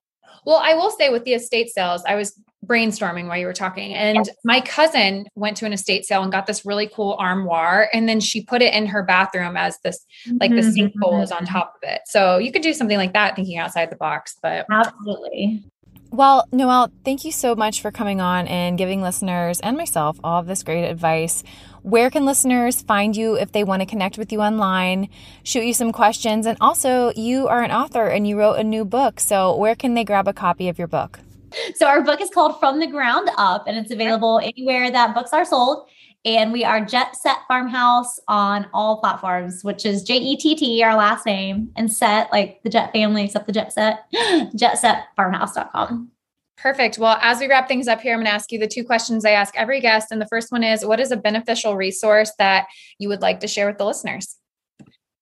Well, 0.44 0.60
I 0.62 0.74
will 0.74 0.90
say 0.90 1.10
with 1.10 1.24
the 1.24 1.34
estate 1.34 1.70
sales, 1.70 2.04
I 2.06 2.14
was 2.14 2.40
brainstorming 2.64 3.28
while 3.28 3.36
you 3.36 3.46
were 3.46 3.52
talking. 3.52 3.94
And 3.94 4.26
yes. 4.26 4.30
my 4.44 4.60
cousin 4.60 5.26
went 5.34 5.56
to 5.58 5.66
an 5.66 5.72
estate 5.72 6.04
sale 6.04 6.22
and 6.22 6.32
got 6.32 6.46
this 6.46 6.64
really 6.64 6.88
cool 6.92 7.16
armoire. 7.18 7.88
And 7.92 8.08
then 8.08 8.20
she 8.20 8.42
put 8.42 8.62
it 8.62 8.74
in 8.74 8.86
her 8.86 9.02
bathroom 9.02 9.56
as 9.56 9.78
this, 9.84 10.04
like 10.40 10.50
the 10.50 10.62
sink 10.62 10.94
bowl 10.96 11.14
mm-hmm. 11.14 11.22
is 11.22 11.32
on 11.32 11.44
top 11.44 11.74
of 11.76 11.88
it. 11.88 12.02
So 12.06 12.38
you 12.38 12.52
could 12.52 12.62
do 12.62 12.72
something 12.72 12.96
like 12.96 13.12
that, 13.12 13.36
thinking 13.36 13.58
outside 13.58 13.90
the 13.90 13.96
box. 13.96 14.36
But 14.42 14.66
absolutely. 14.70 15.64
Well, 16.10 16.48
Noelle, 16.52 16.90
thank 17.04 17.24
you 17.24 17.32
so 17.32 17.54
much 17.54 17.82
for 17.82 17.90
coming 17.90 18.20
on 18.20 18.46
and 18.46 18.78
giving 18.78 19.02
listeners 19.02 19.60
and 19.60 19.76
myself 19.76 20.18
all 20.22 20.40
of 20.40 20.46
this 20.46 20.62
great 20.62 20.88
advice. 20.88 21.42
Where 21.82 22.10
can 22.10 22.24
listeners 22.24 22.82
find 22.82 23.16
you 23.16 23.34
if 23.34 23.52
they 23.52 23.64
want 23.64 23.80
to 23.80 23.86
connect 23.86 24.16
with 24.16 24.32
you 24.32 24.40
online, 24.40 25.08
shoot 25.42 25.64
you 25.64 25.74
some 25.74 25.92
questions? 25.92 26.46
And 26.46 26.56
also, 26.60 27.12
you 27.14 27.48
are 27.48 27.62
an 27.62 27.70
author 27.70 28.06
and 28.06 28.26
you 28.26 28.38
wrote 28.38 28.54
a 28.54 28.64
new 28.64 28.84
book. 28.84 29.20
So, 29.20 29.54
where 29.56 29.74
can 29.74 29.94
they 29.94 30.04
grab 30.04 30.26
a 30.26 30.32
copy 30.32 30.68
of 30.68 30.78
your 30.78 30.88
book? 30.88 31.20
So, 31.74 31.86
our 31.86 32.02
book 32.02 32.20
is 32.20 32.30
called 32.30 32.58
From 32.60 32.80
the 32.80 32.86
Ground 32.86 33.30
Up, 33.36 33.66
and 33.66 33.76
it's 33.76 33.90
available 33.90 34.40
anywhere 34.42 34.90
that 34.90 35.14
books 35.14 35.32
are 35.32 35.44
sold. 35.44 35.88
And 36.26 36.52
we 36.52 36.64
are 36.64 36.84
Jett 36.84 37.14
Set 37.14 37.38
Farmhouse 37.46 38.18
on 38.26 38.66
all 38.74 38.98
platforms, 38.98 39.62
which 39.62 39.86
is 39.86 40.02
J 40.02 40.16
E 40.16 40.36
T 40.36 40.56
T, 40.56 40.82
our 40.82 40.96
last 40.96 41.24
name, 41.24 41.70
and 41.76 41.90
set 41.90 42.32
like 42.32 42.60
the 42.64 42.68
Jet 42.68 42.92
family, 42.92 43.24
except 43.24 43.46
the 43.46 43.52
Jet 43.52 43.72
Set, 43.72 44.00
jettsetfarmhouse.com. 44.12 46.10
Perfect. 46.58 46.98
Well, 46.98 47.16
as 47.20 47.38
we 47.38 47.46
wrap 47.46 47.68
things 47.68 47.86
up 47.86 48.00
here, 48.00 48.14
I'm 48.14 48.18
going 48.18 48.26
to 48.26 48.32
ask 48.32 48.50
you 48.50 48.58
the 48.58 48.66
two 48.66 48.82
questions 48.82 49.24
I 49.24 49.30
ask 49.30 49.56
every 49.56 49.80
guest. 49.80 50.10
And 50.10 50.20
the 50.20 50.26
first 50.26 50.50
one 50.50 50.64
is 50.64 50.84
What 50.84 50.98
is 50.98 51.12
a 51.12 51.16
beneficial 51.16 51.76
resource 51.76 52.32
that 52.38 52.66
you 52.98 53.08
would 53.08 53.22
like 53.22 53.38
to 53.40 53.46
share 53.46 53.68
with 53.68 53.78
the 53.78 53.86
listeners? 53.86 54.36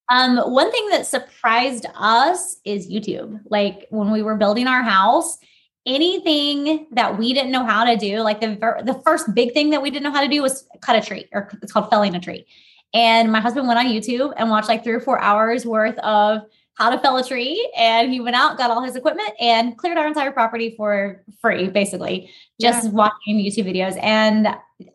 Um, 0.09 0.37
one 0.37 0.71
thing 0.71 0.89
that 0.89 1.05
surprised 1.05 1.85
us 1.93 2.57
is 2.65 2.91
YouTube. 2.91 3.41
Like 3.47 3.85
when 3.91 4.11
we 4.11 4.23
were 4.23 4.35
building 4.35 4.65
our 4.65 4.81
house, 4.81 5.37
anything 5.85 6.87
that 6.91 7.17
we 7.17 7.33
didn't 7.33 7.51
know 7.51 7.65
how 7.65 7.83
to 7.85 7.95
do, 7.95 8.19
like 8.19 8.41
the 8.41 8.55
the 8.83 8.99
first 9.05 9.33
big 9.33 9.53
thing 9.53 9.69
that 9.69 9.81
we 9.81 9.89
didn't 9.89 10.03
know 10.03 10.11
how 10.11 10.21
to 10.21 10.27
do 10.27 10.41
was 10.41 10.67
cut 10.81 10.95
a 10.95 11.01
tree, 11.01 11.27
or 11.31 11.49
it's 11.61 11.71
called 11.71 11.89
felling 11.89 12.15
a 12.15 12.19
tree. 12.19 12.45
And 12.93 13.31
my 13.31 13.39
husband 13.39 13.67
went 13.67 13.79
on 13.79 13.87
YouTube 13.87 14.33
and 14.37 14.49
watched 14.49 14.69
like 14.69 14.83
three 14.83 14.93
or 14.93 15.01
four 15.01 15.19
hours 15.19 15.65
worth 15.65 15.97
of 15.99 16.41
how 16.75 16.89
to 16.89 16.99
fell 16.99 17.17
a 17.17 17.23
tree, 17.25 17.71
and 17.77 18.11
he 18.11 18.19
went 18.19 18.35
out, 18.35 18.57
got 18.57 18.69
all 18.69 18.81
his 18.81 18.95
equipment, 18.95 19.29
and 19.39 19.77
cleared 19.77 19.97
our 19.97 20.07
entire 20.07 20.31
property 20.31 20.73
for 20.75 21.23
free, 21.39 21.69
basically, 21.69 22.29
just 22.59 22.85
yeah. 22.85 22.91
watching 22.91 23.37
YouTube 23.37 23.65
videos. 23.65 23.97
And 24.01 24.47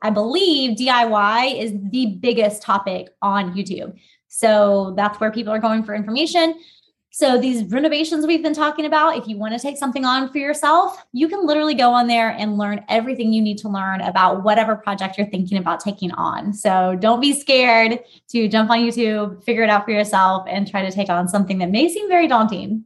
I 0.02 0.10
believe 0.10 0.76
DIY 0.76 1.58
is 1.58 1.72
the 1.90 2.18
biggest 2.20 2.62
topic 2.62 3.08
on 3.22 3.54
YouTube. 3.54 3.96
So 4.28 4.92
that's 4.96 5.18
where 5.20 5.32
people 5.32 5.52
are 5.52 5.58
going 5.58 5.82
for 5.82 5.94
information. 5.94 6.60
So 7.12 7.40
these 7.40 7.64
renovations 7.64 8.24
we've 8.24 8.42
been 8.42 8.54
talking 8.54 8.84
about, 8.84 9.16
if 9.16 9.26
you 9.26 9.36
want 9.36 9.52
to 9.52 9.58
take 9.58 9.76
something 9.76 10.04
on 10.04 10.30
for 10.30 10.38
yourself, 10.38 11.04
you 11.12 11.28
can 11.28 11.44
literally 11.44 11.74
go 11.74 11.90
on 11.92 12.06
there 12.06 12.30
and 12.30 12.56
learn 12.56 12.84
everything 12.88 13.32
you 13.32 13.42
need 13.42 13.58
to 13.58 13.68
learn 13.68 14.00
about 14.00 14.44
whatever 14.44 14.76
project 14.76 15.18
you're 15.18 15.26
thinking 15.26 15.58
about 15.58 15.80
taking 15.80 16.12
on. 16.12 16.52
So 16.52 16.96
don't 17.00 17.20
be 17.20 17.32
scared 17.32 17.98
to 18.30 18.48
jump 18.48 18.70
on 18.70 18.78
YouTube, 18.78 19.42
figure 19.42 19.64
it 19.64 19.70
out 19.70 19.84
for 19.84 19.90
yourself 19.90 20.46
and 20.48 20.70
try 20.70 20.82
to 20.82 20.92
take 20.92 21.08
on 21.08 21.26
something 21.26 21.58
that 21.58 21.70
may 21.70 21.88
seem 21.88 22.08
very 22.08 22.28
daunting. 22.28 22.84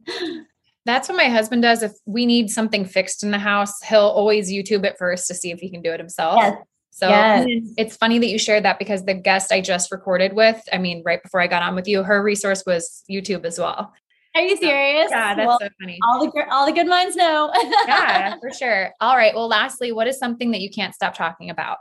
That's 0.85 1.07
what 1.07 1.17
my 1.17 1.25
husband 1.25 1.61
does. 1.61 1.83
If 1.83 1.93
we 2.05 2.25
need 2.25 2.49
something 2.49 2.83
fixed 2.83 3.23
in 3.23 3.29
the 3.29 3.39
house, 3.39 3.79
he'll 3.83 3.99
always 3.99 4.51
YouTube 4.51 4.85
it 4.85 4.97
first 4.97 5.27
to 5.27 5.35
see 5.35 5.51
if 5.51 5.59
he 5.59 5.69
can 5.69 5.81
do 5.83 5.91
it 5.91 5.99
himself. 5.99 6.37
Yes. 6.37 6.57
So 6.89 7.09
yes. 7.09 7.47
it's 7.77 7.97
funny 7.97 8.19
that 8.19 8.27
you 8.27 8.39
shared 8.39 8.63
that 8.63 8.79
because 8.79 9.03
the 9.03 9.13
guest 9.13 9.51
I 9.51 9.61
just 9.61 9.91
recorded 9.91 10.33
with, 10.33 10.61
I 10.71 10.77
mean, 10.77 11.03
right 11.05 11.21
before 11.21 11.41
I 11.41 11.47
got 11.47 11.61
on 11.61 11.75
with 11.75 11.87
you, 11.87 12.03
her 12.03 12.23
resource 12.23 12.63
was 12.65 13.03
YouTube 13.11 13.45
as 13.45 13.59
well. 13.59 13.93
Are 14.35 14.41
you 14.41 14.57
serious? 14.57 15.07
Yeah, 15.09 15.33
that's 15.33 15.47
well, 15.47 15.59
so 15.59 15.69
funny. 15.79 15.97
All 16.03 16.19
the 16.19 16.45
all 16.51 16.65
the 16.65 16.73
good 16.73 16.87
minds 16.87 17.15
know. 17.15 17.51
yeah, 17.87 18.35
for 18.41 18.51
sure. 18.51 18.91
All 18.99 19.15
right. 19.15 19.33
Well, 19.33 19.47
lastly, 19.47 19.93
what 19.93 20.07
is 20.07 20.19
something 20.19 20.51
that 20.51 20.59
you 20.59 20.69
can't 20.69 20.93
stop 20.93 21.15
talking 21.15 21.49
about? 21.49 21.77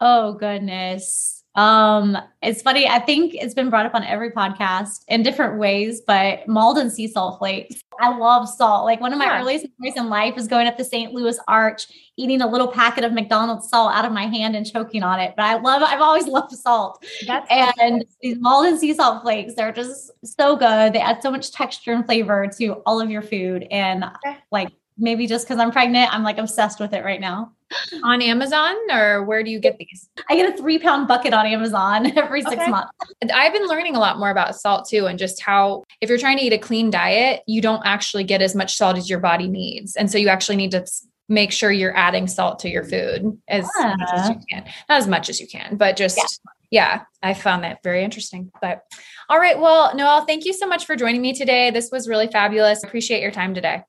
Oh 0.00 0.32
goodness. 0.32 1.41
Um, 1.54 2.16
it's 2.40 2.62
funny. 2.62 2.88
I 2.88 2.98
think 2.98 3.34
it's 3.34 3.54
been 3.54 3.68
brought 3.68 3.84
up 3.84 3.94
on 3.94 4.04
every 4.04 4.30
podcast 4.30 5.04
in 5.08 5.22
different 5.22 5.58
ways, 5.58 6.00
but 6.00 6.48
Maldon 6.48 6.90
sea 6.90 7.06
salt 7.06 7.38
flakes. 7.38 7.82
I 8.00 8.16
love 8.16 8.48
salt. 8.48 8.84
Like 8.84 9.00
one 9.00 9.12
of 9.12 9.18
my 9.18 9.26
yeah. 9.26 9.40
earliest 9.40 9.66
memories 9.78 9.96
in 9.96 10.08
life 10.08 10.36
is 10.36 10.48
going 10.48 10.66
up 10.66 10.78
the 10.78 10.84
St. 10.84 11.12
Louis 11.12 11.38
Arch, 11.46 11.86
eating 12.16 12.40
a 12.40 12.46
little 12.46 12.68
packet 12.68 13.04
of 13.04 13.12
McDonald's 13.12 13.68
salt 13.68 13.92
out 13.92 14.04
of 14.04 14.12
my 14.12 14.26
hand 14.26 14.56
and 14.56 14.66
choking 14.66 15.02
on 15.02 15.20
it. 15.20 15.34
But 15.36 15.44
I 15.44 15.60
love, 15.60 15.82
I've 15.82 16.00
always 16.00 16.26
loved 16.26 16.52
salt. 16.52 17.04
That's 17.26 17.46
and 17.50 18.04
these 18.22 18.38
Maldon 18.38 18.78
sea 18.78 18.94
salt 18.94 19.22
flakes, 19.22 19.54
they're 19.54 19.72
just 19.72 20.10
so 20.24 20.56
good. 20.56 20.94
They 20.94 21.00
add 21.00 21.22
so 21.22 21.30
much 21.30 21.52
texture 21.52 21.92
and 21.92 22.04
flavor 22.04 22.48
to 22.58 22.82
all 22.86 23.00
of 23.00 23.10
your 23.10 23.22
food. 23.22 23.66
And 23.70 24.04
okay. 24.04 24.38
like 24.50 24.70
maybe 24.96 25.26
just 25.26 25.46
because 25.46 25.60
I'm 25.60 25.70
pregnant, 25.70 26.12
I'm 26.14 26.22
like 26.22 26.38
obsessed 26.38 26.80
with 26.80 26.94
it 26.94 27.04
right 27.04 27.20
now. 27.20 27.52
On 28.02 28.22
Amazon, 28.22 28.74
or 28.90 29.24
where 29.24 29.42
do 29.42 29.50
you 29.50 29.58
get 29.58 29.78
these? 29.78 30.08
I 30.28 30.36
get 30.36 30.52
a 30.52 30.56
three 30.56 30.78
pound 30.78 31.08
bucket 31.08 31.32
on 31.32 31.46
Amazon 31.46 32.06
every 32.16 32.42
six 32.42 32.54
okay. 32.54 32.68
months. 32.68 32.92
I've 33.32 33.52
been 33.52 33.66
learning 33.66 33.96
a 33.96 34.00
lot 34.00 34.18
more 34.18 34.30
about 34.30 34.56
salt 34.56 34.88
too, 34.88 35.06
and 35.06 35.18
just 35.18 35.40
how 35.40 35.84
if 36.00 36.08
you're 36.08 36.18
trying 36.18 36.38
to 36.38 36.44
eat 36.44 36.52
a 36.52 36.58
clean 36.58 36.90
diet, 36.90 37.42
you 37.46 37.60
don't 37.60 37.82
actually 37.84 38.24
get 38.24 38.42
as 38.42 38.54
much 38.54 38.76
salt 38.76 38.96
as 38.96 39.08
your 39.08 39.20
body 39.20 39.48
needs. 39.48 39.96
And 39.96 40.10
so 40.10 40.18
you 40.18 40.28
actually 40.28 40.56
need 40.56 40.70
to 40.72 40.84
make 41.28 41.52
sure 41.52 41.70
you're 41.70 41.96
adding 41.96 42.26
salt 42.26 42.58
to 42.60 42.68
your 42.68 42.84
food 42.84 43.38
as 43.48 43.68
yeah. 43.78 43.94
much 43.96 44.08
as 44.12 44.28
you 44.28 44.36
ah. 44.36 44.44
can. 44.50 44.64
Not 44.88 44.98
as 44.98 45.08
much 45.08 45.28
as 45.28 45.40
you 45.40 45.46
can, 45.46 45.76
but 45.76 45.96
just. 45.96 46.16
Yeah. 46.16 46.24
Yeah, 46.72 47.02
I 47.22 47.34
found 47.34 47.64
that 47.64 47.82
very 47.82 48.02
interesting. 48.02 48.50
But 48.62 48.80
all 49.28 49.38
right. 49.38 49.58
Well, 49.58 49.94
Noelle, 49.94 50.24
thank 50.24 50.46
you 50.46 50.54
so 50.54 50.66
much 50.66 50.86
for 50.86 50.96
joining 50.96 51.20
me 51.20 51.34
today. 51.34 51.70
This 51.70 51.90
was 51.92 52.08
really 52.08 52.28
fabulous. 52.28 52.82
Appreciate 52.82 53.20
your 53.20 53.30
time 53.30 53.52
today. 53.52 53.82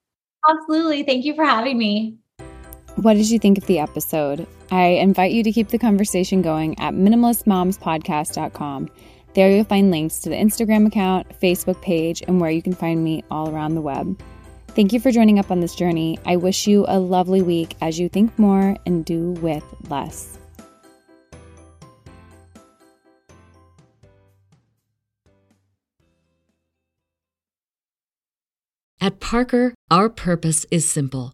Absolutely. 0.50 1.04
Thank 1.04 1.24
you 1.24 1.34
for 1.34 1.46
having 1.46 1.78
me. 1.78 2.18
What 2.96 3.16
did 3.16 3.30
you 3.30 3.40
think 3.40 3.58
of 3.58 3.66
the 3.66 3.80
episode? 3.80 4.46
I 4.72 4.86
invite 4.86 5.32
you 5.32 5.44
to 5.44 5.52
keep 5.52 5.70
the 5.70 5.80
conversation 5.80 6.42
going 6.42 6.80
at 6.80 6.94
minimalistmomspodcast.com. 6.94 8.90
There 9.34 9.50
you'll 9.50 9.66
find 9.66 9.90
links 9.90 10.20
to 10.20 10.30
the 10.30 10.36
Instagram 10.36 10.86
account, 10.88 11.28
Facebook 11.42 11.82
page, 11.82 12.22
and 12.28 12.40
where 12.40 12.52
you 12.52 12.62
can 12.62 12.74
find 12.74 13.04
me 13.04 13.24
all 13.32 13.50
around 13.50 13.74
the 13.74 13.82
web. 13.82 14.22
Thank 14.70 14.94
you 14.94 15.00
for 15.00 15.12
joining 15.12 15.40
up 15.40 15.50
on 15.50 15.60
this 15.60 15.76
journey. 15.76 16.20
I 16.26 16.36
wish 16.36 16.68
you 16.68 16.86
a 16.88 17.00
lovely 17.00 17.42
week 17.42 17.76
as 17.82 18.00
you 18.00 18.10
think 18.10 18.38
more 18.38 18.78
and 18.86 19.04
do 19.04 19.32
with 19.32 19.64
less. 19.90 20.38
At 29.02 29.20
Parker, 29.20 29.74
our 29.92 30.10
purpose 30.10 30.66
is 30.72 30.90
simple. 30.90 31.34